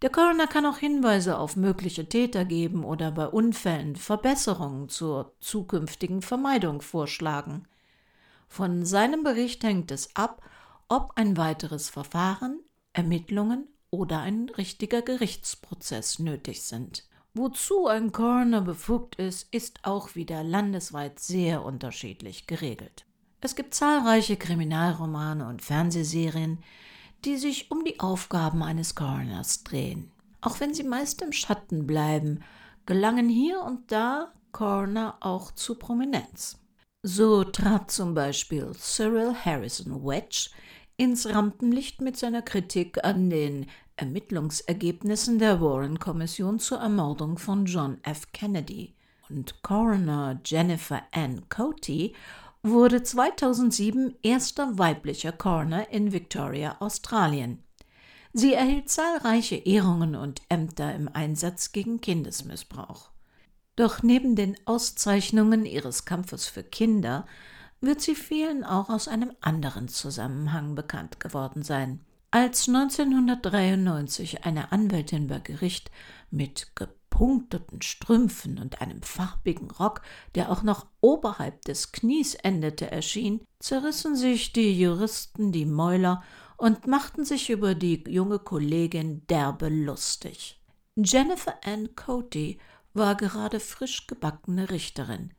Der 0.05 0.13
Coroner 0.13 0.47
kann 0.47 0.67
auch 0.67 0.77
Hinweise 0.77 1.39
auf 1.39 1.57
mögliche 1.57 2.07
Täter 2.07 2.45
geben 2.45 2.85
oder 2.85 3.11
bei 3.11 3.27
Unfällen 3.27 3.97
Verbesserungen 3.97 4.91
zur 4.91 5.33
zukünftigen 5.41 6.21
Vermeidung 6.21 6.83
vorschlagen. 6.83 7.67
Von 8.47 8.85
seinem 8.85 9.23
Bericht 9.25 9.65
hängt 9.65 9.91
es 9.91 10.15
ab, 10.15 10.43
ob 10.89 11.13
ein 11.15 11.39
weiteres 11.39 11.89
Verfahren, 11.89 12.61
Ermittlungen 12.93 13.67
oder 13.89 14.21
ein 14.21 14.51
richtiger 14.51 15.01
Gerichtsprozess 15.01 16.19
nötig 16.19 16.65
sind. 16.65 17.09
Wozu 17.33 17.87
ein 17.87 18.13
Coroner 18.13 18.61
befugt 18.61 19.15
ist, 19.15 19.49
ist 19.55 19.87
auch 19.87 20.15
wieder 20.15 20.45
landesweit 20.45 21.19
sehr 21.19 21.65
unterschiedlich 21.65 22.47
geregelt. 22.47 23.07
Es 23.41 23.57
gibt 23.57 23.73
zahlreiche 23.73 24.37
Kriminalromane 24.37 25.49
und 25.49 25.63
Fernsehserien, 25.63 26.59
die 27.25 27.37
sich 27.37 27.71
um 27.71 27.85
die 27.85 28.01
Aufgaben 28.01 28.63
eines 28.63 28.95
Coroners 28.95 29.65
drehen. 29.65 30.11
Auch 30.41 30.61
wenn 30.61 30.75
sie 30.75 30.85
meist 30.85 31.23
im 31.23 31.33
Schatten 31.33 31.87
bleiben, 31.87 32.45
gelangen 32.87 33.29
hier 33.29 33.63
und 33.63 33.91
da 33.91 34.33
Coroner 34.53 35.17
auch 35.21 35.53
zu 35.53 35.75
Prominenz. 35.75 36.59
So 37.03 37.45
trat 37.45 37.91
zum 37.91 38.15
Beispiel 38.15 38.73
Cyril 38.79 39.35
Harrison 39.35 40.05
Wedge 40.05 40.51
ins 40.97 41.27
Rampenlicht 41.27 42.01
mit 42.01 42.17
seiner 42.17 42.43
Kritik 42.43 43.05
an 43.05 43.31
den 43.31 43.67
Ermittlungsergebnissen 43.97 45.39
der 45.39 45.61
Warren-Kommission 45.61 46.59
zur 46.59 46.79
Ermordung 46.79 47.39
von 47.39 47.67
John 47.67 47.99
F. 48.03 48.33
Kennedy. 48.33 48.95
Und 49.29 49.63
Coroner 49.63 50.41
Jennifer 50.45 51.03
Ann 51.13 51.49
Coty 51.49 52.15
wurde 52.65 53.03
2007 53.03 54.17
erster 54.23 54.79
weiblicher 54.79 55.33
Coroner 55.33 55.91
in 55.91 56.13
Victoria, 56.13 56.77
Australien. 56.81 57.63
Sie 58.33 58.55
erhielt 58.55 58.89
zahlreiche 58.89 59.57
Ehrungen 59.57 60.17
und 60.17 60.41
Ämter 60.49 60.95
im 60.95 61.09
Einsatz 61.13 61.73
gegen 61.73 62.01
Kindesmissbrauch. 62.01 63.11
Doch 63.77 64.03
neben 64.03 64.35
den 64.35 64.57
Auszeichnungen 64.65 65.67
ihres 65.67 66.07
Kampfes 66.07 66.47
für 66.47 66.63
Kinder 66.63 67.27
wird 67.83 68.01
sie 68.01 68.15
vielen 68.15 68.65
auch 68.65 68.89
aus 68.89 69.09
einem 69.09 69.33
anderen 69.43 69.89
Zusammenhang 69.89 70.75
bekannt 70.75 71.21
geworden 71.21 71.63
sein. 71.63 72.01
Als 72.31 72.67
1993 72.67 74.45
eine 74.45 74.73
Anwältin 74.73 75.27
bei 75.29 75.39
Gericht 75.39 75.91
mit 76.31 76.75
gepunkteten 77.15 77.81
Strümpfen 77.81 78.59
und 78.59 78.81
einem 78.81 79.01
farbigen 79.03 79.71
Rock, 79.71 80.03
der 80.35 80.51
auch 80.51 80.65
noch 80.65 80.87
oberhalb 81.01 81.63
des 81.63 81.93
Knies 81.93 82.35
endete, 82.35 82.91
erschien, 82.91 83.41
zerrissen 83.61 84.17
sich 84.17 84.53
die 84.53 84.79
Juristen 84.79 85.53
die 85.53 85.65
Mäuler 85.65 86.25
und 86.57 86.89
machten 86.89 87.25
sich 87.25 87.51
über 87.51 87.77
die 87.77 88.03
junge 88.09 88.41
Kollegin 88.41 89.25
derbe 89.29 89.69
lustig. 89.69 90.61
Jennifer 90.97 91.55
Ann 91.65 91.95
Coty 91.95 92.59
war 92.95 93.15
gerade 93.15 93.61
frisch 93.61 94.09
gebackene 94.09 94.71
Richterin, 94.71 95.33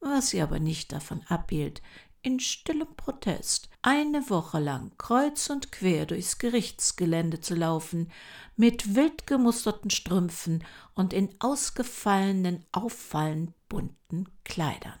was 0.00 0.30
sie 0.30 0.40
aber 0.40 0.60
nicht 0.60 0.92
davon 0.92 1.20
abhielt, 1.28 1.82
in 2.26 2.40
stillem 2.40 2.88
Protest 2.96 3.70
eine 3.82 4.28
Woche 4.28 4.58
lang 4.58 4.90
kreuz 4.98 5.48
und 5.48 5.70
quer 5.70 6.06
durchs 6.06 6.38
Gerichtsgelände 6.38 7.40
zu 7.40 7.54
laufen, 7.54 8.10
mit 8.56 8.96
wild 8.96 9.28
gemusterten 9.28 9.90
Strümpfen 9.90 10.64
und 10.94 11.12
in 11.12 11.28
ausgefallenen, 11.38 12.66
auffallend 12.72 13.52
bunten 13.68 14.26
Kleidern. 14.42 14.98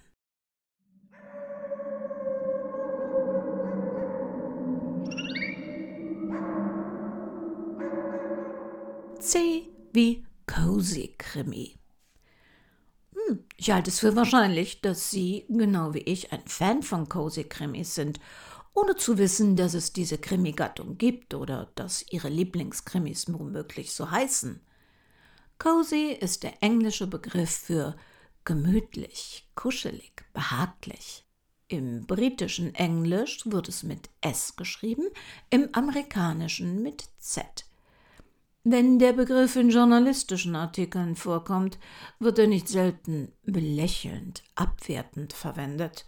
C 9.18 9.68
wie 9.92 10.24
Cozy 10.46 11.16
Krimi. 11.18 11.74
Ich 13.56 13.70
halte 13.70 13.90
es 13.90 14.00
für 14.00 14.14
wahrscheinlich, 14.14 14.80
dass 14.80 15.10
Sie, 15.10 15.46
genau 15.48 15.94
wie 15.94 16.00
ich, 16.00 16.32
ein 16.32 16.46
Fan 16.46 16.82
von 16.82 17.08
Cozy 17.08 17.44
Krimis 17.44 17.94
sind, 17.94 18.20
ohne 18.74 18.96
zu 18.96 19.18
wissen, 19.18 19.56
dass 19.56 19.74
es 19.74 19.92
diese 19.92 20.18
Krimi-Gattung 20.18 20.98
gibt 20.98 21.34
oder 21.34 21.72
dass 21.74 22.04
Ihre 22.10 22.28
Lieblingskrimis 22.28 23.32
womöglich 23.32 23.92
so 23.92 24.10
heißen. 24.10 24.60
Cozy 25.58 26.16
ist 26.20 26.42
der 26.42 26.62
englische 26.62 27.06
Begriff 27.06 27.50
für 27.50 27.96
gemütlich, 28.44 29.48
kuschelig, 29.54 30.24
behaglich. 30.34 31.24
Im 31.68 32.06
britischen 32.06 32.74
Englisch 32.74 33.40
wird 33.46 33.68
es 33.68 33.82
mit 33.82 34.10
S 34.20 34.54
geschrieben, 34.54 35.08
im 35.50 35.68
amerikanischen 35.72 36.82
mit 36.82 37.08
Z. 37.18 37.64
Wenn 38.68 38.98
der 38.98 39.12
Begriff 39.12 39.54
in 39.54 39.70
journalistischen 39.70 40.56
Artikeln 40.56 41.14
vorkommt, 41.14 41.78
wird 42.18 42.40
er 42.40 42.48
nicht 42.48 42.66
selten 42.66 43.30
belächelnd, 43.44 44.42
abwertend 44.56 45.32
verwendet. 45.32 46.04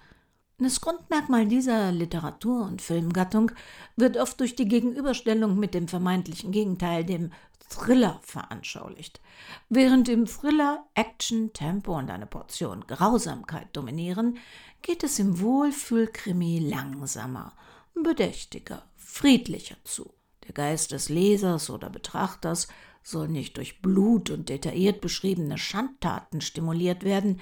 Das 0.59 0.81
Grundmerkmal 0.81 1.47
dieser 1.47 1.93
Literatur- 1.93 2.67
und 2.67 2.83
Filmgattung 2.83 3.53
wird 3.95 4.17
oft 4.17 4.41
durch 4.41 4.57
die 4.57 4.67
Gegenüberstellung 4.67 5.57
mit 5.57 5.73
dem 5.73 5.87
vermeintlichen 5.87 6.51
Gegenteil, 6.51 7.05
dem 7.05 7.31
Thriller, 7.69 8.19
veranschaulicht. 8.25 9.21
Während 9.69 10.09
im 10.09 10.27
Thriller 10.27 10.85
Action, 10.95 11.53
Tempo 11.53 11.97
und 11.97 12.11
eine 12.11 12.27
Portion 12.27 12.89
Grausamkeit 12.89 13.69
dominieren, 13.73 14.37
geht 14.83 15.05
es 15.05 15.21
im 15.21 15.39
Wohlfühlkrimi 15.39 16.59
langsamer, 16.59 17.53
bedächtiger, 17.95 18.83
friedlicher 18.97 19.77
zu. 19.85 20.13
Der 20.49 20.55
Geist 20.55 20.93
des 20.93 21.11
Lesers 21.11 21.69
oder 21.71 21.91
Betrachters 21.91 22.69
soll 23.03 23.29
nicht 23.29 23.57
durch 23.59 23.83
Blut 23.83 24.31
und 24.31 24.49
detailliert 24.49 25.01
beschriebene 25.01 25.59
Schandtaten 25.59 26.41
stimuliert 26.41 27.05
werden, 27.05 27.41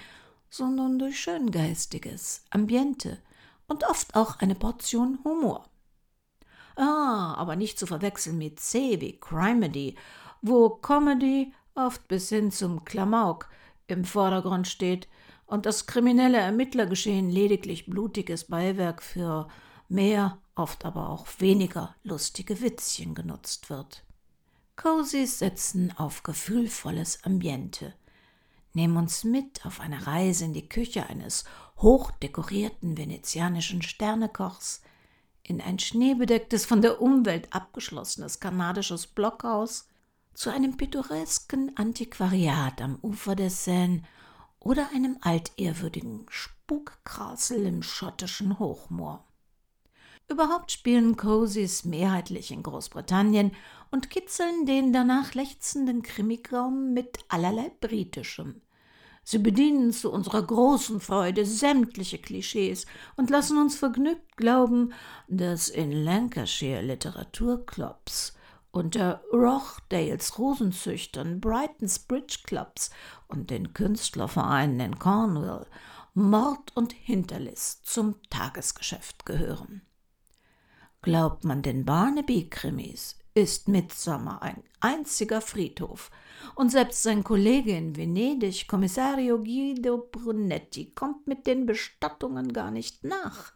sondern 0.50 0.98
durch 0.98 1.18
schöngeistiges 1.18 2.44
Ambiente 2.50 3.18
und 3.68 3.84
oft 3.84 4.14
auch 4.16 4.40
eine 4.40 4.54
Portion 4.54 5.20
Humor. 5.24 5.68
Ah, 6.76 7.34
aber 7.36 7.56
nicht 7.56 7.78
zu 7.78 7.86
verwechseln 7.86 8.38
mit 8.38 8.60
C 8.60 9.00
wie 9.00 9.18
Crimedy, 9.18 9.96
wo 10.42 10.68
Comedy 10.70 11.52
oft 11.74 12.06
bis 12.08 12.28
hin 12.28 12.50
zum 12.50 12.84
Klamauk 12.84 13.48
im 13.86 14.04
Vordergrund 14.04 14.66
steht 14.66 15.08
und 15.46 15.64
das 15.64 15.86
kriminelle 15.86 16.38
Ermittlergeschehen 16.38 17.30
lediglich 17.30 17.86
blutiges 17.86 18.44
Beiwerk 18.44 19.02
für 19.02 19.48
mehr, 19.88 20.38
oft 20.56 20.84
aber 20.84 21.10
auch 21.10 21.26
weniger 21.38 21.94
lustige 22.02 22.60
Witzchen 22.60 23.14
genutzt 23.14 23.70
wird. 23.70 24.04
Cosys 24.74 25.38
setzen 25.38 25.96
auf 25.96 26.22
gefühlvolles 26.22 27.24
Ambiente. 27.24 27.94
Nehmen 28.72 28.96
uns 28.96 29.24
mit 29.24 29.64
auf 29.64 29.80
eine 29.80 30.06
Reise 30.06 30.44
in 30.44 30.52
die 30.52 30.68
Küche 30.68 31.06
eines 31.06 31.44
hochdekorierten 31.78 32.98
venezianischen 32.98 33.82
Sternekochs, 33.82 34.82
in 35.42 35.60
ein 35.60 35.78
schneebedecktes, 35.78 36.66
von 36.66 36.82
der 36.82 37.00
Umwelt 37.00 37.52
abgeschlossenes 37.52 38.40
kanadisches 38.40 39.06
Blockhaus, 39.06 39.88
zu 40.34 40.50
einem 40.50 40.76
pittoresken 40.76 41.74
Antiquariat 41.76 42.82
am 42.82 42.98
Ufer 43.00 43.36
der 43.36 43.50
Seine 43.50 44.02
oder 44.60 44.90
einem 44.94 45.16
altehrwürdigen 45.22 46.26
Spukgrasel 46.28 47.64
im 47.64 47.82
schottischen 47.82 48.58
Hochmoor. 48.58 49.25
Überhaupt 50.28 50.72
spielen 50.72 51.16
Cosys 51.16 51.84
mehrheitlich 51.84 52.50
in 52.50 52.64
Großbritannien 52.64 53.52
und 53.92 54.10
kitzeln 54.10 54.66
den 54.66 54.92
danach 54.92 55.34
lechzenden 55.34 56.02
Krimigraum 56.02 56.92
mit 56.92 57.18
allerlei 57.28 57.70
Britischem. 57.80 58.60
Sie 59.22 59.38
bedienen 59.38 59.92
zu 59.92 60.12
unserer 60.12 60.42
großen 60.42 61.00
Freude 61.00 61.46
sämtliche 61.46 62.18
Klischees 62.18 62.86
und 63.16 63.30
lassen 63.30 63.58
uns 63.58 63.76
vergnügt 63.76 64.36
glauben, 64.36 64.92
dass 65.28 65.68
in 65.68 65.90
Lancashire 65.90 66.82
Literaturclubs 66.82 68.34
unter 68.72 69.22
Rochdales 69.32 70.38
Rosenzüchtern, 70.38 71.40
Brightons 71.40 72.00
Bridge 72.00 72.38
Clubs 72.44 72.90
und 73.26 73.50
den 73.50 73.74
Künstlervereinen 73.74 74.80
in 74.80 74.98
Cornwall 74.98 75.66
Mord 76.14 76.76
und 76.76 76.92
Hinterlist 76.92 77.86
zum 77.86 78.16
Tagesgeschäft 78.30 79.26
gehören. 79.26 79.82
Glaubt 81.06 81.44
man 81.44 81.62
den 81.62 81.84
Barnaby-Krimis, 81.84 83.14
ist 83.32 83.68
Midsommer 83.68 84.42
ein 84.42 84.64
einziger 84.80 85.40
Friedhof. 85.40 86.10
Und 86.56 86.72
selbst 86.72 87.04
sein 87.04 87.22
Kollege 87.22 87.76
in 87.76 87.94
Venedig, 87.94 88.66
Kommissario 88.66 89.38
Guido 89.38 89.98
Brunetti, 90.10 90.90
kommt 90.96 91.28
mit 91.28 91.46
den 91.46 91.64
Bestattungen 91.64 92.52
gar 92.52 92.72
nicht 92.72 93.04
nach. 93.04 93.52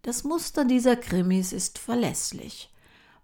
Das 0.00 0.24
Muster 0.24 0.64
dieser 0.64 0.96
Krimis 0.96 1.52
ist 1.52 1.78
verlässlich. 1.78 2.72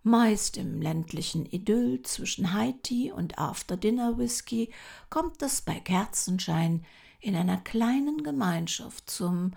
Meist 0.03 0.59
im 0.59 0.83
ländlichen 0.83 1.47
Idyll 1.47 2.03
zwischen 2.03 2.53
High-Tea 2.53 3.13
und 3.13 3.39
After-Dinner-Whisky 3.39 4.75
kommt 5.09 5.41
es 5.41 5.63
bei 5.63 5.81
Kerzenschein 5.81 6.85
in 7.21 7.35
einer 7.35 7.57
kleinen 7.57 8.23
Gemeinschaft 8.23 9.09
zum 9.09 9.53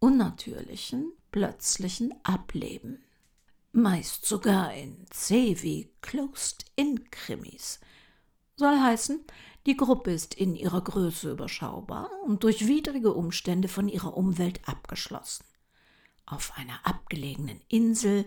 unnatürlichen, 0.00 1.12
plötzlichen 1.36 2.14
Ableben. 2.22 3.04
Meist 3.72 4.24
sogar 4.24 4.72
in 4.72 5.04
C 5.10 5.54
wie 5.60 5.92
Closed-in-Krimis. 6.00 7.78
Soll 8.56 8.80
heißen, 8.80 9.22
die 9.66 9.76
Gruppe 9.76 10.12
ist 10.12 10.32
in 10.32 10.56
ihrer 10.56 10.80
Größe 10.80 11.32
überschaubar 11.32 12.08
und 12.24 12.42
durch 12.42 12.66
widrige 12.66 13.12
Umstände 13.12 13.68
von 13.68 13.86
ihrer 13.86 14.16
Umwelt 14.16 14.66
abgeschlossen. 14.66 15.44
Auf 16.24 16.56
einer 16.56 16.86
abgelegenen 16.86 17.60
Insel, 17.68 18.24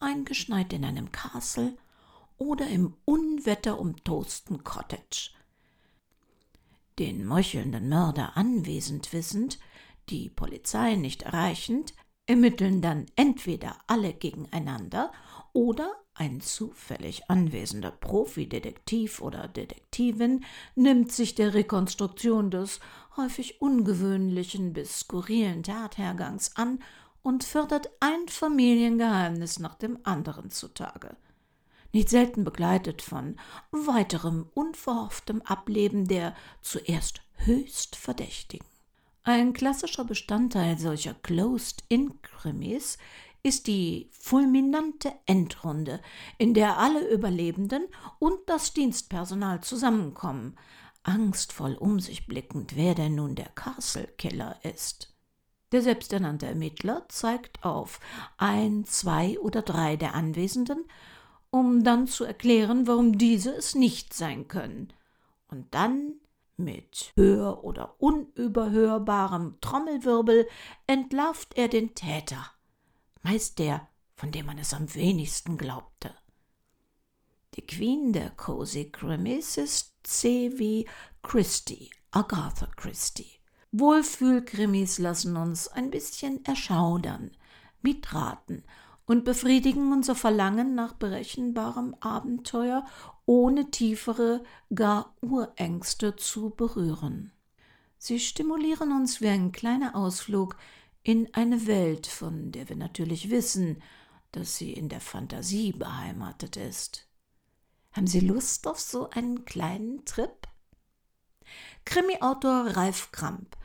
eingeschneit 0.00 0.72
in 0.72 0.84
einem 0.84 1.12
Castle 1.12 1.78
oder 2.36 2.66
im 2.66 2.96
Unwetter 3.04 3.78
umtosten 3.78 4.64
Cottage. 4.64 5.30
Den 6.98 7.24
meuchelnden 7.24 7.88
Mörder 7.88 8.36
anwesend 8.36 9.12
wissend, 9.12 9.60
die 10.08 10.28
Polizei 10.28 10.96
nicht 10.96 11.22
erreichend, 11.22 11.94
ermitteln 12.30 12.80
dann 12.80 13.06
entweder 13.16 13.76
alle 13.88 14.14
gegeneinander 14.14 15.10
oder 15.52 15.92
ein 16.14 16.40
zufällig 16.40 17.28
anwesender 17.28 17.90
Profidetektiv 17.90 19.20
oder 19.20 19.48
Detektivin 19.48 20.44
nimmt 20.76 21.10
sich 21.10 21.34
der 21.34 21.54
Rekonstruktion 21.54 22.52
des 22.52 22.78
häufig 23.16 23.60
ungewöhnlichen 23.60 24.72
bis 24.72 25.00
skurrilen 25.00 25.64
Tathergangs 25.64 26.54
an 26.54 26.78
und 27.22 27.42
fördert 27.42 27.90
ein 27.98 28.28
Familiengeheimnis 28.28 29.58
nach 29.58 29.74
dem 29.74 29.98
anderen 30.04 30.50
zutage. 30.50 31.16
Nicht 31.92 32.10
selten 32.10 32.44
begleitet 32.44 33.02
von 33.02 33.40
weiterem 33.72 34.48
unverhofftem 34.54 35.42
Ableben 35.42 36.06
der 36.06 36.36
zuerst 36.62 37.22
höchst 37.38 37.96
Verdächtigen. 37.96 38.69
Ein 39.22 39.52
klassischer 39.52 40.04
Bestandteil 40.04 40.78
solcher 40.78 41.14
Closed-in-Krimis 41.14 42.96
ist 43.42 43.66
die 43.66 44.08
fulminante 44.12 45.12
Endrunde, 45.26 46.00
in 46.38 46.54
der 46.54 46.78
alle 46.78 47.06
Überlebenden 47.08 47.84
und 48.18 48.38
das 48.46 48.72
Dienstpersonal 48.72 49.60
zusammenkommen, 49.62 50.56
angstvoll 51.02 51.74
um 51.74 52.00
sich 52.00 52.26
blickend, 52.26 52.76
wer 52.76 52.94
denn 52.94 53.14
nun 53.14 53.34
der 53.34 53.48
Castle 53.50 54.08
Killer 54.18 54.58
ist. 54.62 55.14
Der 55.72 55.82
selbsternannte 55.82 56.46
Ermittler 56.46 57.06
zeigt 57.08 57.62
auf 57.64 58.00
ein, 58.38 58.84
zwei 58.84 59.38
oder 59.38 59.62
drei 59.62 59.96
der 59.96 60.14
Anwesenden, 60.14 60.84
um 61.50 61.84
dann 61.84 62.06
zu 62.06 62.24
erklären, 62.24 62.86
warum 62.86 63.18
diese 63.18 63.54
es 63.54 63.74
nicht 63.74 64.14
sein 64.14 64.48
können. 64.48 64.92
Und 65.48 65.74
dann 65.74 66.19
mit 66.64 67.12
hör- 67.16 67.64
oder 67.64 67.96
unüberhörbarem 67.98 69.58
Trommelwirbel 69.60 70.48
entlarvt 70.86 71.56
er 71.56 71.68
den 71.68 71.94
Täter, 71.94 72.46
meist 73.22 73.58
der, 73.58 73.88
von 74.16 74.30
dem 74.32 74.46
man 74.46 74.58
es 74.58 74.74
am 74.74 74.94
wenigsten 74.94 75.56
glaubte. 75.56 76.14
Die 77.54 77.66
Queen 77.66 78.12
der 78.12 78.30
Cozy 78.30 78.90
Krimis 78.90 79.56
ist 79.56 79.94
C. 80.04 80.52
wie 80.56 80.88
Christie, 81.22 81.90
Agatha 82.10 82.66
Christie. 82.76 83.40
Wohlfühlkrimis 83.72 84.98
lassen 84.98 85.36
uns 85.36 85.68
ein 85.68 85.90
bisschen 85.90 86.44
erschaudern, 86.44 87.30
mitraten 87.82 88.64
und 89.10 89.24
befriedigen 89.24 89.92
unser 89.92 90.14
Verlangen 90.14 90.76
nach 90.76 90.92
berechenbarem 90.92 91.96
Abenteuer, 91.98 92.86
ohne 93.26 93.72
tiefere, 93.72 94.44
gar 94.72 95.16
Urängste 95.20 96.14
zu 96.14 96.50
berühren. 96.50 97.32
Sie 97.98 98.20
stimulieren 98.20 98.92
uns 98.92 99.20
wie 99.20 99.26
ein 99.26 99.50
kleiner 99.50 99.96
Ausflug 99.96 100.56
in 101.02 101.34
eine 101.34 101.66
Welt, 101.66 102.06
von 102.06 102.52
der 102.52 102.68
wir 102.68 102.76
natürlich 102.76 103.30
wissen, 103.30 103.82
dass 104.30 104.56
sie 104.56 104.72
in 104.72 104.88
der 104.88 105.00
Fantasie 105.00 105.72
beheimatet 105.72 106.56
ist. 106.56 107.08
Haben 107.90 108.06
Sie 108.06 108.20
Lust 108.20 108.68
auf 108.68 108.78
so 108.78 109.10
einen 109.10 109.44
kleinen 109.44 110.04
Trip? 110.04 110.46
Krimi-Autor 111.84 112.76
Ralf 112.76 113.10
Kramp, 113.10 113.56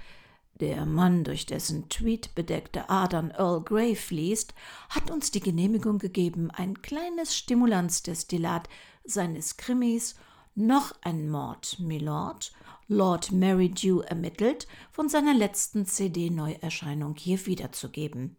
der 0.61 0.85
Mann, 0.85 1.23
durch 1.23 1.45
dessen 1.45 1.89
Tweet 1.89 2.33
bedeckte 2.33 2.89
Adern 2.89 3.31
Earl 3.31 3.61
Grey 3.61 3.95
fließt, 3.95 4.53
hat 4.89 5.11
uns 5.11 5.31
die 5.31 5.41
Genehmigung 5.41 5.99
gegeben, 5.99 6.49
ein 6.51 6.81
kleines 6.81 7.35
Stimulanzdestillat 7.35 8.69
seines 9.03 9.57
Krimis 9.57 10.15
Noch 10.55 10.93
ein 11.01 11.29
Mord, 11.29 11.77
Milord, 11.79 12.53
Lord 12.87 13.33
Marydew 13.33 13.99
ermittelt, 14.01 14.67
von 14.91 15.09
seiner 15.09 15.33
letzten 15.33 15.85
CD-Neuerscheinung 15.85 17.15
hier 17.17 17.45
wiederzugeben, 17.45 18.37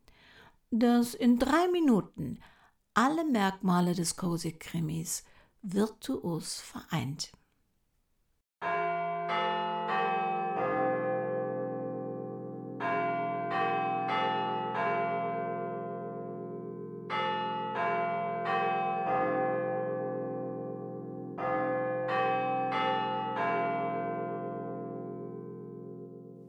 das 0.70 1.12
in 1.12 1.38
drei 1.38 1.68
Minuten 1.70 2.38
alle 2.94 3.26
Merkmale 3.26 3.94
des 3.94 4.16
Cozy-Krimis 4.16 5.24
virtuos 5.60 6.60
vereint. 6.60 7.32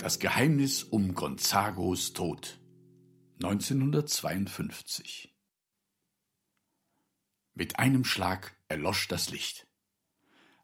Das 0.07 0.19
Geheimnis 0.19 0.83
um 0.83 1.15
Gonzagos 1.15 2.13
Tod 2.13 2.61
1952 3.43 5.35
Mit 7.53 7.77
einem 7.77 8.05
Schlag 8.05 8.55
erlosch 8.69 9.09
das 9.09 9.31
Licht. 9.31 9.67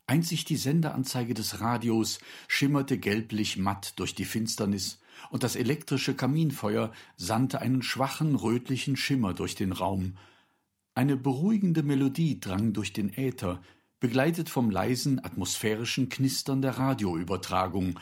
Einzig 0.08 0.46
die 0.46 0.56
Sendeanzeige 0.56 1.34
des 1.34 1.60
Radios 1.60 2.20
schimmerte 2.48 2.98
gelblich 2.98 3.58
matt 3.58 4.00
durch 4.00 4.16
die 4.16 4.24
Finsternis, 4.24 5.02
und 5.30 5.44
das 5.44 5.58
elektrische 5.58 6.16
Kaminfeuer 6.16 6.94
sandte 7.18 7.60
einen 7.60 7.82
schwachen 7.82 8.36
rötlichen 8.36 8.96
Schimmer 8.96 9.34
durch 9.34 9.56
den 9.56 9.74
Raum. 9.74 10.18
Eine 10.96 11.18
beruhigende 11.18 11.84
Melodie 11.84 12.40
drang 12.40 12.72
durch 12.72 12.94
den 12.94 13.12
Äther, 13.12 13.62
begleitet 14.00 14.48
vom 14.48 14.70
leisen 14.70 15.22
atmosphärischen 15.22 16.08
Knistern 16.08 16.62
der 16.62 16.78
Radioübertragung, 16.78 18.00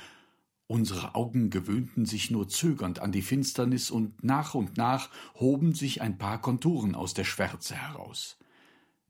Unsere 0.71 1.15
Augen 1.15 1.49
gewöhnten 1.49 2.05
sich 2.05 2.31
nur 2.31 2.47
zögernd 2.47 2.99
an 2.99 3.12
die 3.12 3.21
Finsternis, 3.21 3.91
und 3.91 4.23
nach 4.23 4.55
und 4.55 4.77
nach 4.77 5.10
hoben 5.36 5.75
sich 5.75 6.01
ein 6.01 6.17
paar 6.17 6.39
Konturen 6.39 6.95
aus 6.95 7.13
der 7.13 7.25
Schwärze 7.25 7.75
heraus. 7.75 8.38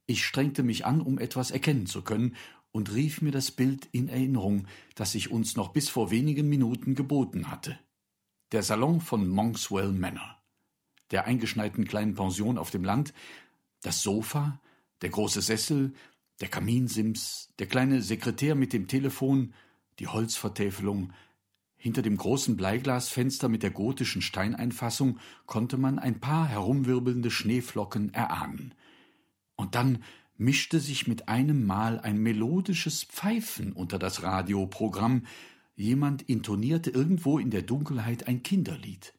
Ich 0.07 0.25
strengte 0.25 0.63
mich 0.63 0.87
an, 0.87 1.01
um 1.01 1.19
etwas 1.19 1.51
erkennen 1.51 1.85
zu 1.85 2.01
können, 2.01 2.35
und 2.71 2.91
rief 2.95 3.21
mir 3.21 3.29
das 3.29 3.51
Bild 3.51 3.87
in 3.91 4.09
Erinnerung, 4.09 4.65
das 4.95 5.11
sich 5.11 5.29
uns 5.29 5.55
noch 5.55 5.67
bis 5.67 5.87
vor 5.87 6.09
wenigen 6.09 6.49
Minuten 6.49 6.95
geboten 6.95 7.51
hatte. 7.51 7.77
Der 8.53 8.63
Salon 8.63 8.99
von 8.99 9.29
Monkswell 9.29 9.91
Manor, 9.91 10.41
der 11.11 11.25
eingeschneiten 11.25 11.85
kleinen 11.85 12.15
Pension 12.15 12.57
auf 12.57 12.71
dem 12.71 12.83
Land, 12.83 13.13
das 13.83 14.01
Sofa, 14.01 14.59
der 15.03 15.09
große 15.11 15.43
Sessel, 15.43 15.93
der 16.39 16.47
Kaminsims, 16.47 17.51
der 17.59 17.67
kleine 17.67 18.01
Sekretär 18.01 18.55
mit 18.55 18.73
dem 18.73 18.87
Telefon, 18.87 19.53
die 19.99 20.07
Holzvertäfelung, 20.07 21.13
hinter 21.81 22.03
dem 22.03 22.15
großen 22.15 22.57
Bleiglasfenster 22.57 23.49
mit 23.49 23.63
der 23.63 23.71
gotischen 23.71 24.21
Steineinfassung 24.21 25.17
konnte 25.47 25.77
man 25.77 25.97
ein 25.97 26.19
paar 26.19 26.47
herumwirbelnde 26.47 27.31
Schneeflocken 27.31 28.13
erahnen. 28.13 28.75
Und 29.55 29.73
dann 29.73 30.03
mischte 30.37 30.79
sich 30.79 31.07
mit 31.07 31.27
einem 31.27 31.65
Mal 31.65 31.99
ein 31.99 32.19
melodisches 32.19 33.03
Pfeifen 33.03 33.73
unter 33.73 33.97
das 33.97 34.21
Radioprogramm, 34.21 35.25
jemand 35.75 36.21
intonierte 36.21 36.91
irgendwo 36.91 37.39
in 37.39 37.49
der 37.49 37.63
Dunkelheit 37.63 38.27
ein 38.27 38.43
Kinderlied. 38.43 39.15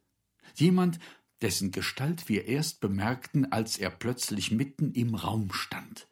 Jemand, 0.54 1.00
dessen 1.40 1.72
Gestalt 1.72 2.28
wir 2.28 2.44
erst 2.44 2.78
bemerkten, 2.78 3.50
als 3.50 3.76
er 3.76 3.90
plötzlich 3.90 4.52
mitten 4.52 4.92
im 4.92 5.16
Raum 5.16 5.52
stand. 5.52 6.06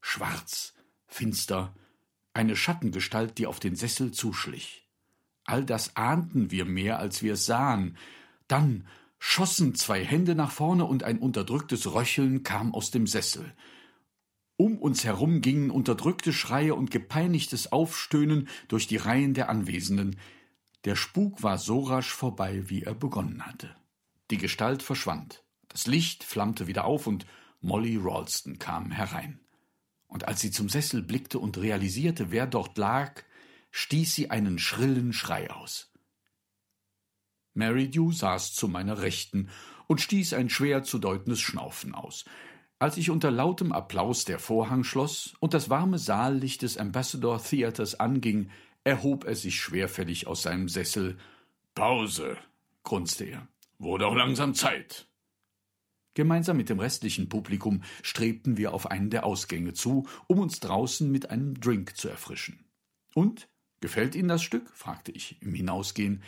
Schwarz, 0.00 0.74
finster, 1.08 1.74
eine 2.34 2.54
Schattengestalt, 2.54 3.36
die 3.38 3.48
auf 3.48 3.58
den 3.58 3.74
Sessel 3.74 4.12
zuschlich. 4.12 4.81
All 5.44 5.64
das 5.64 5.96
ahnten 5.96 6.50
wir 6.50 6.64
mehr, 6.64 6.98
als 6.98 7.22
wir 7.22 7.36
sahen. 7.36 7.96
Dann 8.48 8.86
schossen 9.18 9.74
zwei 9.74 10.04
Hände 10.04 10.34
nach 10.34 10.50
vorne 10.50 10.84
und 10.84 11.04
ein 11.04 11.18
unterdrücktes 11.18 11.94
Röcheln 11.94 12.42
kam 12.42 12.74
aus 12.74 12.90
dem 12.90 13.06
Sessel. 13.06 13.52
Um 14.56 14.78
uns 14.78 15.04
herum 15.04 15.40
gingen 15.40 15.70
unterdrückte 15.70 16.32
Schreie 16.32 16.74
und 16.74 16.90
gepeinigtes 16.90 17.72
Aufstöhnen 17.72 18.48
durch 18.68 18.86
die 18.86 18.96
Reihen 18.96 19.34
der 19.34 19.48
Anwesenden. 19.48 20.16
Der 20.84 20.96
Spuk 20.96 21.42
war 21.42 21.58
so 21.58 21.80
rasch 21.80 22.12
vorbei, 22.12 22.68
wie 22.68 22.82
er 22.82 22.94
begonnen 22.94 23.46
hatte. 23.46 23.74
Die 24.30 24.38
Gestalt 24.38 24.82
verschwand. 24.82 25.42
Das 25.68 25.86
Licht 25.86 26.22
flammte 26.22 26.66
wieder 26.66 26.84
auf 26.84 27.06
und 27.06 27.26
Molly 27.60 27.98
Ralston 28.00 28.58
kam 28.58 28.90
herein. 28.90 29.40
Und 30.06 30.28
als 30.28 30.40
sie 30.40 30.50
zum 30.50 30.68
Sessel 30.68 31.02
blickte 31.02 31.38
und 31.38 31.58
realisierte, 31.58 32.30
wer 32.30 32.46
dort 32.46 32.76
lag, 32.76 33.22
stieß 33.72 34.14
sie 34.14 34.30
einen 34.30 34.58
schrillen 34.58 35.12
Schrei 35.12 35.50
aus. 35.50 35.90
Mary 37.54 37.90
Dew 37.90 38.12
saß 38.12 38.54
zu 38.54 38.68
meiner 38.68 39.02
Rechten 39.02 39.48
und 39.86 40.00
stieß 40.00 40.34
ein 40.34 40.48
schwer 40.48 40.84
zu 40.84 40.98
deutendes 40.98 41.40
Schnaufen 41.40 41.94
aus. 41.94 42.24
Als 42.78 42.96
ich 42.96 43.10
unter 43.10 43.30
lautem 43.30 43.72
Applaus 43.72 44.24
der 44.24 44.38
Vorhang 44.38 44.84
schloss 44.84 45.34
und 45.40 45.54
das 45.54 45.70
warme 45.70 45.98
Saallicht 45.98 46.62
des 46.62 46.78
Ambassador 46.78 47.42
Theaters 47.42 47.98
anging, 48.00 48.50
erhob 48.84 49.24
er 49.24 49.36
sich 49.36 49.60
schwerfällig 49.60 50.26
aus 50.26 50.42
seinem 50.42 50.68
Sessel. 50.68 51.18
Pause, 51.74 52.36
grunzte 52.82 53.24
er. 53.24 53.48
Wurde 53.78 54.06
auch 54.06 54.14
langsam 54.14 54.54
Zeit. 54.54 55.06
Gemeinsam 56.14 56.56
mit 56.56 56.68
dem 56.68 56.78
restlichen 56.78 57.28
Publikum 57.28 57.82
strebten 58.02 58.56
wir 58.56 58.74
auf 58.74 58.90
einen 58.90 59.10
der 59.10 59.24
Ausgänge 59.24 59.72
zu, 59.72 60.06
um 60.26 60.40
uns 60.40 60.60
draußen 60.60 61.10
mit 61.10 61.30
einem 61.30 61.58
Drink 61.58 61.96
zu 61.96 62.08
erfrischen. 62.08 62.64
Und 63.14 63.48
Gefällt 63.82 64.14
Ihnen 64.14 64.28
das 64.28 64.42
Stück? 64.44 64.70
fragte 64.70 65.10
ich 65.10 65.42
im 65.42 65.52
Hinausgehen. 65.54 66.22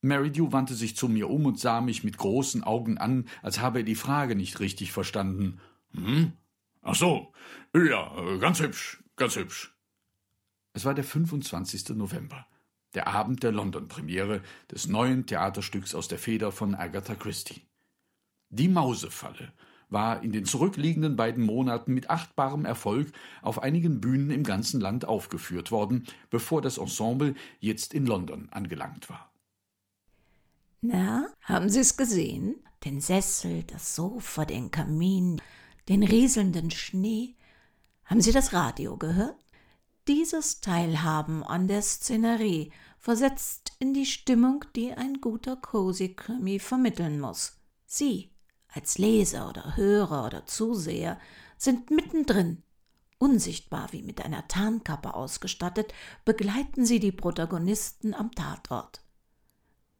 Meridew 0.00 0.52
wandte 0.52 0.74
sich 0.74 0.96
zu 0.96 1.08
mir 1.08 1.28
um 1.28 1.44
und 1.44 1.58
sah 1.58 1.80
mich 1.80 2.04
mit 2.04 2.16
großen 2.16 2.62
Augen 2.62 2.98
an, 2.98 3.26
als 3.42 3.58
habe 3.58 3.80
er 3.80 3.84
die 3.84 3.96
Frage 3.96 4.36
nicht 4.36 4.60
richtig 4.60 4.92
verstanden. 4.92 5.60
Hm? 5.92 6.32
Ach 6.82 6.94
so. 6.94 7.32
Ja, 7.74 8.14
ganz 8.38 8.60
hübsch, 8.60 9.02
ganz 9.16 9.34
hübsch. 9.34 9.74
Es 10.72 10.84
war 10.84 10.94
der 10.94 11.02
25. 11.02 11.96
November, 11.96 12.46
der 12.94 13.08
Abend 13.08 13.42
der 13.42 13.50
London-Premiere 13.50 14.40
des 14.70 14.86
neuen 14.86 15.26
Theaterstücks 15.26 15.96
aus 15.96 16.06
der 16.06 16.18
Feder 16.18 16.52
von 16.52 16.76
Agatha 16.76 17.16
Christie. 17.16 17.62
Die 18.50 18.68
Mausefalle 18.68 19.52
war 19.94 20.22
in 20.22 20.32
den 20.32 20.44
zurückliegenden 20.44 21.16
beiden 21.16 21.42
Monaten 21.42 21.94
mit 21.94 22.10
achtbarem 22.10 22.66
Erfolg 22.66 23.10
auf 23.40 23.62
einigen 23.62 24.02
Bühnen 24.02 24.30
im 24.30 24.42
ganzen 24.42 24.78
Land 24.78 25.06
aufgeführt 25.06 25.70
worden, 25.70 26.04
bevor 26.28 26.60
das 26.60 26.76
Ensemble 26.76 27.34
jetzt 27.60 27.94
in 27.94 28.04
London 28.04 28.48
angelangt 28.50 29.08
war. 29.08 29.32
Na, 30.82 31.28
haben 31.40 31.70
Sie 31.70 31.80
es 31.80 31.96
gesehen? 31.96 32.56
Den 32.84 33.00
Sessel, 33.00 33.62
das 33.62 33.94
Sofa, 33.94 34.44
den 34.44 34.70
Kamin, 34.70 35.40
den 35.88 36.02
rieselnden 36.02 36.70
Schnee. 36.70 37.36
Haben 38.04 38.20
Sie 38.20 38.32
das 38.32 38.52
Radio 38.52 38.98
gehört? 38.98 39.38
Dieses 40.06 40.60
Teilhaben 40.60 41.42
an 41.42 41.68
der 41.68 41.80
Szenerie 41.80 42.70
versetzt 42.98 43.72
in 43.78 43.94
die 43.94 44.04
Stimmung, 44.04 44.66
die 44.76 44.92
ein 44.92 45.22
guter 45.22 45.56
Cozy-Krimi 45.56 46.58
vermitteln 46.58 47.18
muss. 47.18 47.58
Sie 47.86 48.33
als 48.74 48.98
Leser 48.98 49.48
oder 49.48 49.76
Hörer 49.76 50.26
oder 50.26 50.46
Zuseher 50.46 51.18
sind 51.56 51.90
mittendrin. 51.90 52.62
Unsichtbar 53.18 53.88
wie 53.92 54.02
mit 54.02 54.24
einer 54.24 54.46
Tarnkappe 54.48 55.14
ausgestattet, 55.14 55.94
begleiten 56.24 56.84
sie 56.84 56.98
die 56.98 57.12
Protagonisten 57.12 58.12
am 58.12 58.32
Tatort. 58.32 59.00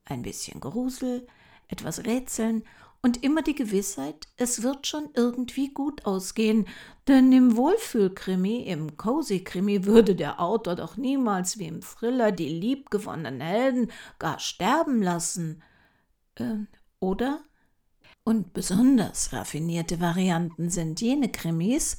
Ein 0.05 0.23
bisschen 0.23 0.61
Grusel, 0.61 1.27
etwas 1.69 2.05
Rätseln 2.05 2.65
und 3.01 3.23
immer 3.23 3.43
die 3.43 3.55
Gewissheit, 3.55 4.27
es 4.37 4.63
wird 4.63 4.87
schon 4.87 5.11
irgendwie 5.15 5.69
gut 5.73 6.07
ausgehen, 6.07 6.67
denn 7.07 7.33
im 7.33 7.57
Wohlfühlkrimi, 7.57 8.63
im 8.63 8.97
Cozy-Krimi 8.97 9.85
würde 9.85 10.15
der 10.15 10.41
Autor 10.41 10.75
doch 10.75 10.97
niemals 10.97 11.59
wie 11.59 11.67
im 11.67 11.83
Thriller 11.83 12.33
die 12.33 12.49
liebgewonnenen 12.49 13.41
Helden 13.41 13.93
gar 14.19 14.39
sterben 14.39 15.03
lassen. 15.03 15.63
Äh, 16.37 16.65
oder? 16.99 17.45
Und 18.27 18.55
besonders 18.55 19.35
raffinierte 19.35 20.01
Varianten 20.01 20.71
sind 20.71 21.03
jene 21.03 21.31
Krimis, 21.31 21.99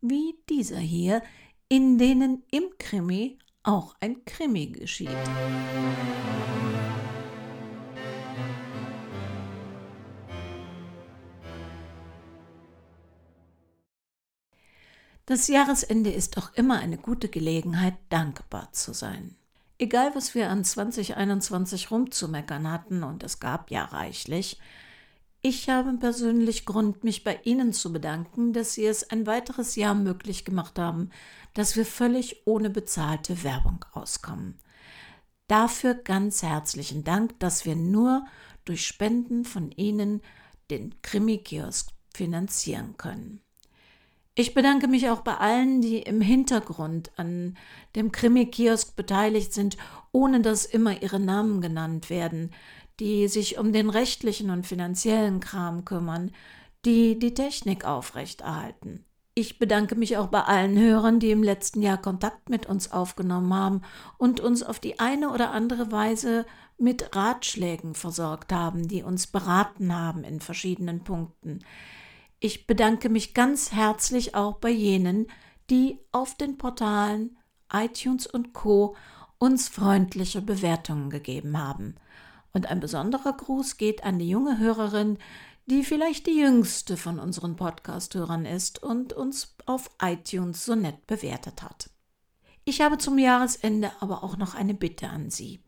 wie 0.00 0.34
dieser 0.48 0.78
hier, 0.78 1.22
in 1.68 1.98
denen 1.98 2.44
im 2.50 2.64
Krimi 2.78 3.38
auch 3.62 3.94
ein 4.00 4.24
Krimi 4.24 4.68
geschieht. 4.68 5.10
Das 15.26 15.48
Jahresende 15.48 16.10
ist 16.10 16.38
auch 16.38 16.54
immer 16.54 16.78
eine 16.78 16.96
gute 16.96 17.28
Gelegenheit, 17.28 17.96
dankbar 18.08 18.72
zu 18.72 18.94
sein. 18.94 19.36
Egal, 19.76 20.14
was 20.14 20.34
wir 20.34 20.48
an 20.48 20.64
2021 20.64 21.90
rumzumeckern 21.90 22.70
hatten, 22.70 23.02
und 23.02 23.22
es 23.24 23.40
gab 23.40 23.70
ja 23.70 23.84
reichlich, 23.84 24.58
ich 25.48 25.68
habe 25.68 25.92
persönlich 25.92 26.64
Grund, 26.64 27.04
mich 27.04 27.22
bei 27.22 27.38
Ihnen 27.44 27.72
zu 27.72 27.92
bedanken, 27.92 28.52
dass 28.52 28.74
Sie 28.74 28.84
es 28.84 29.10
ein 29.10 29.28
weiteres 29.28 29.76
Jahr 29.76 29.94
möglich 29.94 30.44
gemacht 30.44 30.76
haben, 30.76 31.10
dass 31.54 31.76
wir 31.76 31.86
völlig 31.86 32.42
ohne 32.46 32.68
bezahlte 32.68 33.44
Werbung 33.44 33.84
auskommen. 33.92 34.58
Dafür 35.46 35.94
ganz 35.94 36.42
herzlichen 36.42 37.04
Dank, 37.04 37.38
dass 37.38 37.64
wir 37.64 37.76
nur 37.76 38.26
durch 38.64 38.84
Spenden 38.84 39.44
von 39.44 39.70
Ihnen 39.70 40.20
den 40.68 41.00
Krimi-Kiosk 41.02 41.90
finanzieren 42.12 42.96
können. 42.96 43.40
Ich 44.34 44.52
bedanke 44.52 44.88
mich 44.88 45.08
auch 45.08 45.20
bei 45.20 45.36
allen, 45.36 45.80
die 45.80 45.98
im 45.98 46.20
Hintergrund 46.20 47.12
an 47.16 47.56
dem 47.94 48.10
Krimi-Kiosk 48.10 48.96
beteiligt 48.96 49.52
sind, 49.52 49.76
ohne 50.10 50.40
dass 50.40 50.66
immer 50.66 51.00
ihre 51.00 51.20
Namen 51.20 51.60
genannt 51.60 52.10
werden, 52.10 52.50
die 53.00 53.28
sich 53.28 53.58
um 53.58 53.72
den 53.72 53.90
rechtlichen 53.90 54.50
und 54.50 54.66
finanziellen 54.66 55.40
Kram 55.40 55.84
kümmern, 55.84 56.32
die 56.84 57.18
die 57.18 57.34
Technik 57.34 57.84
aufrechterhalten. 57.84 59.04
Ich 59.34 59.58
bedanke 59.58 59.96
mich 59.96 60.16
auch 60.16 60.28
bei 60.28 60.40
allen 60.40 60.78
Hörern, 60.78 61.20
die 61.20 61.30
im 61.30 61.42
letzten 61.42 61.82
Jahr 61.82 62.00
Kontakt 62.00 62.48
mit 62.48 62.64
uns 62.64 62.90
aufgenommen 62.90 63.52
haben 63.52 63.82
und 64.16 64.40
uns 64.40 64.62
auf 64.62 64.80
die 64.80 64.98
eine 64.98 65.30
oder 65.30 65.50
andere 65.50 65.92
Weise 65.92 66.46
mit 66.78 67.14
Ratschlägen 67.14 67.94
versorgt 67.94 68.52
haben, 68.52 68.88
die 68.88 69.02
uns 69.02 69.26
beraten 69.26 69.94
haben 69.94 70.24
in 70.24 70.40
verschiedenen 70.40 71.04
Punkten. 71.04 71.58
Ich 72.40 72.66
bedanke 72.66 73.10
mich 73.10 73.34
ganz 73.34 73.72
herzlich 73.72 74.34
auch 74.34 74.54
bei 74.54 74.70
jenen, 74.70 75.26
die 75.68 75.98
auf 76.12 76.34
den 76.36 76.56
Portalen 76.56 77.36
iTunes 77.70 78.26
und 78.26 78.54
Co 78.54 78.96
uns 79.38 79.68
freundliche 79.68 80.40
Bewertungen 80.40 81.10
gegeben 81.10 81.58
haben. 81.58 81.96
Und 82.56 82.68
ein 82.70 82.80
besonderer 82.80 83.34
Gruß 83.34 83.76
geht 83.76 84.02
an 84.02 84.18
die 84.18 84.30
junge 84.30 84.58
Hörerin, 84.58 85.18
die 85.66 85.84
vielleicht 85.84 86.26
die 86.26 86.38
jüngste 86.38 86.96
von 86.96 87.18
unseren 87.18 87.54
Podcast-Hörern 87.54 88.46
ist 88.46 88.82
und 88.82 89.12
uns 89.12 89.54
auf 89.66 89.90
iTunes 90.00 90.64
so 90.64 90.74
nett 90.74 91.06
bewertet 91.06 91.62
hat. 91.62 91.90
Ich 92.64 92.80
habe 92.80 92.96
zum 92.96 93.18
Jahresende 93.18 93.92
aber 94.00 94.24
auch 94.24 94.38
noch 94.38 94.54
eine 94.54 94.72
Bitte 94.72 95.10
an 95.10 95.28
Sie. 95.28 95.60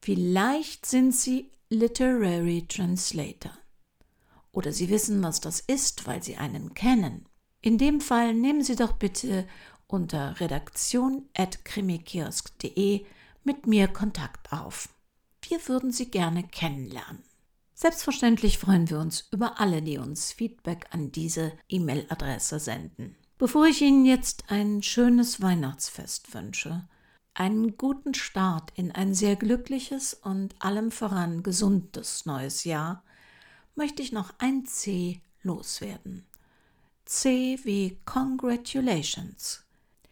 Vielleicht 0.00 0.86
sind 0.86 1.14
Sie 1.14 1.50
Literary 1.68 2.64
Translator 2.66 3.52
oder 4.52 4.72
Sie 4.72 4.88
wissen, 4.88 5.22
was 5.22 5.42
das 5.42 5.60
ist, 5.60 6.06
weil 6.06 6.22
Sie 6.22 6.38
einen 6.38 6.72
kennen. 6.72 7.26
In 7.60 7.76
dem 7.76 8.00
Fall 8.00 8.32
nehmen 8.32 8.64
Sie 8.64 8.76
doch 8.76 8.92
bitte 8.92 9.46
unter 9.86 10.40
redaktion.krimikiosk.de 10.40 13.04
mit 13.44 13.66
mir 13.66 13.88
Kontakt 13.88 14.50
auf. 14.50 14.88
Wir 15.48 15.66
würden 15.66 15.92
Sie 15.92 16.10
gerne 16.10 16.42
kennenlernen. 16.42 17.22
Selbstverständlich 17.74 18.58
freuen 18.58 18.90
wir 18.90 18.98
uns 18.98 19.28
über 19.30 19.60
alle, 19.60 19.80
die 19.80 19.96
uns 19.96 20.32
Feedback 20.32 20.88
an 20.90 21.10
diese 21.10 21.52
E-Mail-Adresse 21.70 22.60
senden. 22.60 23.16
Bevor 23.38 23.64
ich 23.66 23.80
Ihnen 23.80 24.04
jetzt 24.04 24.44
ein 24.50 24.82
schönes 24.82 25.40
Weihnachtsfest 25.40 26.34
wünsche, 26.34 26.86
einen 27.32 27.78
guten 27.78 28.12
Start 28.12 28.72
in 28.74 28.92
ein 28.92 29.14
sehr 29.14 29.36
glückliches 29.36 30.12
und 30.12 30.54
allem 30.60 30.90
voran 30.90 31.42
gesundes 31.42 32.26
neues 32.26 32.64
Jahr, 32.64 33.02
möchte 33.74 34.02
ich 34.02 34.12
noch 34.12 34.34
ein 34.38 34.66
C 34.66 35.22
loswerden. 35.42 36.26
C 37.06 37.58
wie 37.62 37.96
Congratulations. 38.04 39.64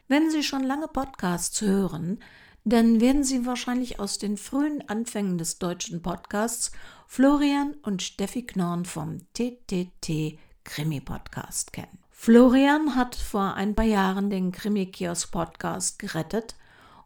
Wenn 0.09 0.31
Sie 0.31 0.43
schon 0.43 0.63
lange 0.63 0.89
Podcasts 0.89 1.61
hören, 1.61 2.21
dann 2.69 3.01
werden 3.01 3.23
Sie 3.23 3.47
wahrscheinlich 3.47 4.01
aus 4.01 4.19
den 4.19 4.37
frühen 4.37 4.87
Anfängen 4.89 5.39
des 5.39 5.61
deutschen 5.61 6.03
Podcasts 6.03 6.73
Florian 7.07 7.75
und 7.83 8.03
Steffi 8.03 8.45
Knorn 8.45 8.85
vom 8.85 9.19
TTT 9.35 10.37
Krimi 10.65 11.01
Podcast 11.01 11.73
kennen. 11.73 11.99
Florian 12.11 12.97
hat 12.97 13.15
vor 13.15 13.55
ein 13.55 13.77
paar 13.77 13.85
Jahren 13.85 14.31
den 14.31 14.51
Krimi 14.51 14.87
Kiosk 14.87 15.31
Podcast 15.31 16.01
gerettet 16.01 16.57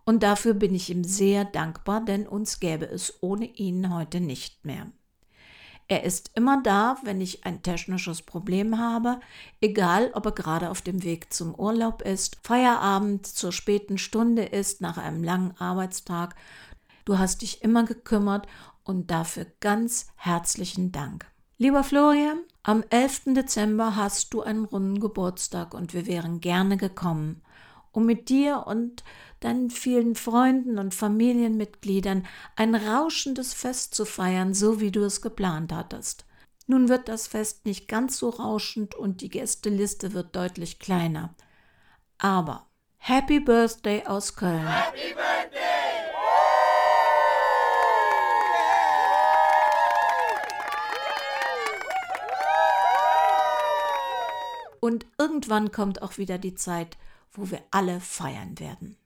und 0.07 0.23
dafür 0.23 0.55
bin 0.55 0.75
ich 0.75 0.89
ihm 0.89 1.05
sehr 1.05 1.45
dankbar, 1.45 2.03
denn 2.07 2.27
uns 2.27 2.59
gäbe 2.59 2.87
es 2.87 3.19
ohne 3.21 3.45
ihn 3.45 3.95
heute 3.95 4.21
nicht 4.21 4.65
mehr. 4.65 4.87
Er 5.91 6.05
ist 6.05 6.31
immer 6.37 6.63
da, 6.63 6.99
wenn 7.03 7.21
ich 7.21 7.45
ein 7.45 7.65
technisches 7.65 8.23
Problem 8.23 8.79
habe, 8.79 9.19
egal 9.61 10.13
ob 10.15 10.25
er 10.25 10.31
gerade 10.31 10.71
auf 10.71 10.83
dem 10.83 11.03
Weg 11.03 11.33
zum 11.33 11.53
Urlaub 11.53 12.03
ist, 12.03 12.39
Feierabend 12.45 13.27
zur 13.27 13.51
späten 13.51 13.99
Stunde 13.99 14.45
ist, 14.45 14.81
nach 14.81 14.99
einem 14.99 15.25
langen 15.25 15.57
Arbeitstag. 15.59 16.37
Du 17.05 17.19
hast 17.19 17.43
dich 17.43 17.65
immer 17.65 17.83
gekümmert 17.83 18.47
und 18.85 19.11
dafür 19.11 19.47
ganz 19.59 20.07
herzlichen 20.15 20.93
Dank. 20.93 21.27
Lieber 21.59 21.83
Florian, 21.83 22.39
am 22.63 22.85
11. 22.89 23.35
Dezember 23.35 23.97
hast 23.97 24.33
du 24.33 24.43
einen 24.43 24.67
runden 24.67 25.01
Geburtstag 25.01 25.75
und 25.75 25.93
wir 25.93 26.07
wären 26.07 26.41
gerne 26.41 26.77
gekommen, 26.77 27.43
um 27.91 28.07
mit 28.07 28.29
dir 28.29 28.65
und 28.65 29.03
deinen 29.41 29.71
vielen 29.71 30.15
Freunden 30.15 30.79
und 30.79 30.95
Familienmitgliedern 30.95 32.27
ein 32.57 32.75
rauschendes 32.75 33.55
Fest 33.55 33.95
zu 33.95 34.05
feiern, 34.05 34.55
so 34.55 34.81
wie 34.81 34.91
du 34.91 35.01
es 35.01 35.23
geplant 35.23 35.73
hattest. 35.73 36.27
Nun 36.67 36.89
wird 36.89 37.09
das 37.09 37.27
Fest 37.27 37.67
nicht 37.67 37.89
ganz 37.89 38.19
so 38.19 38.29
rauschend 38.29 38.95
und 38.95 39.23
die 39.23 39.29
Gästeliste 39.29 40.13
wird 40.13 40.37
deutlich 40.37 40.79
kleiner. 40.79 41.35
Aber 42.19 42.67
Happy 42.99 43.41
Birthday 43.41 44.07
aus 44.07 44.37
Köln. 44.37 44.67
Happy 44.67 45.15
Birthday! 45.15 45.61
Und 54.81 55.07
irgendwann 55.19 55.71
kommt 55.73 56.03
auch 56.03 56.19
wieder 56.19 56.39
die 56.39 56.55
Zeit, 56.55 56.97
wo 57.33 57.51
wir 57.51 57.63
alle 57.71 58.01
feiern 58.01 58.59
werden. 58.59 58.97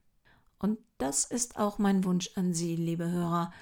Und 0.64 0.78
das 0.96 1.26
ist 1.26 1.58
auch 1.58 1.76
mein 1.76 2.04
Wunsch 2.04 2.30
an 2.36 2.54
Sie, 2.54 2.74
liebe 2.74 3.10
Hörer. 3.10 3.52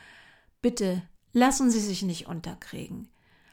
Bitte 0.61 1.03
lassen 1.33 1.69
Sie 1.69 1.81
sich 1.81 2.03
nicht 2.03 2.29
unterkriegen. 2.29 3.09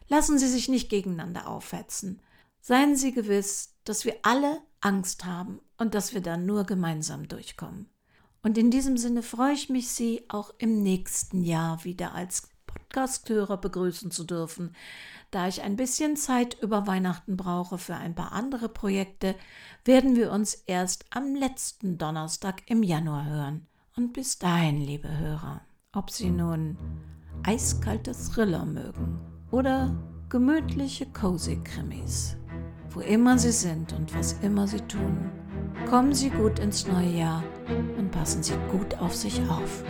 Lassen 0.07 0.37
Sie 0.37 0.47
sich 0.47 0.69
nicht 0.69 0.87
gegeneinander 0.87 1.47
aufhetzen. 1.47 2.21
Seien 2.61 2.95
Sie 2.95 3.11
gewiss, 3.11 3.73
dass 3.85 4.05
wir 4.05 4.17
alle 4.21 4.61
Angst 4.81 5.25
haben 5.25 5.61
und 5.79 5.95
dass 5.95 6.13
wir 6.13 6.21
da 6.21 6.37
nur 6.37 6.65
gemeinsam 6.65 7.27
durchkommen. 7.27 7.89
Und 8.43 8.55
in 8.55 8.69
diesem 8.69 8.97
Sinne 8.97 9.23
freue 9.23 9.53
ich 9.53 9.67
mich, 9.67 9.87
Sie 9.87 10.25
auch 10.27 10.53
im 10.59 10.83
nächsten 10.83 11.43
Jahr 11.43 11.83
wieder 11.83 12.13
als 12.13 12.49
Podcasthörer 12.89 13.57
begrüßen 13.57 14.09
zu 14.09 14.23
dürfen. 14.23 14.75
Da 15.29 15.47
ich 15.47 15.61
ein 15.61 15.75
bisschen 15.75 16.15
Zeit 16.15 16.57
über 16.61 16.87
Weihnachten 16.87 17.37
brauche 17.37 17.77
für 17.77 17.95
ein 17.95 18.15
paar 18.15 18.31
andere 18.31 18.67
Projekte, 18.67 19.35
werden 19.85 20.15
wir 20.15 20.31
uns 20.31 20.55
erst 20.55 21.05
am 21.11 21.35
letzten 21.35 21.99
Donnerstag 21.99 22.63
im 22.65 22.81
Januar 22.81 23.25
hören. 23.25 23.67
Und 23.95 24.13
bis 24.13 24.39
dahin, 24.39 24.81
liebe 24.81 25.15
Hörer, 25.19 25.61
ob 25.93 26.09
Sie 26.09 26.31
nun 26.31 26.77
eiskalte 27.43 28.13
Thriller 28.13 28.65
mögen 28.65 29.19
oder 29.51 29.95
gemütliche 30.29 31.05
Cozy-Krimis, 31.05 32.37
wo 32.89 33.01
immer 33.01 33.37
Sie 33.37 33.51
sind 33.51 33.93
und 33.93 34.15
was 34.15 34.33
immer 34.41 34.67
Sie 34.67 34.81
tun, 34.81 35.29
kommen 35.87 36.13
Sie 36.13 36.31
gut 36.31 36.57
ins 36.57 36.87
neue 36.87 37.11
Jahr 37.11 37.43
und 37.97 38.09
passen 38.11 38.41
Sie 38.41 38.57
gut 38.71 38.95
auf 38.95 39.15
sich 39.15 39.39
auf. 39.47 39.83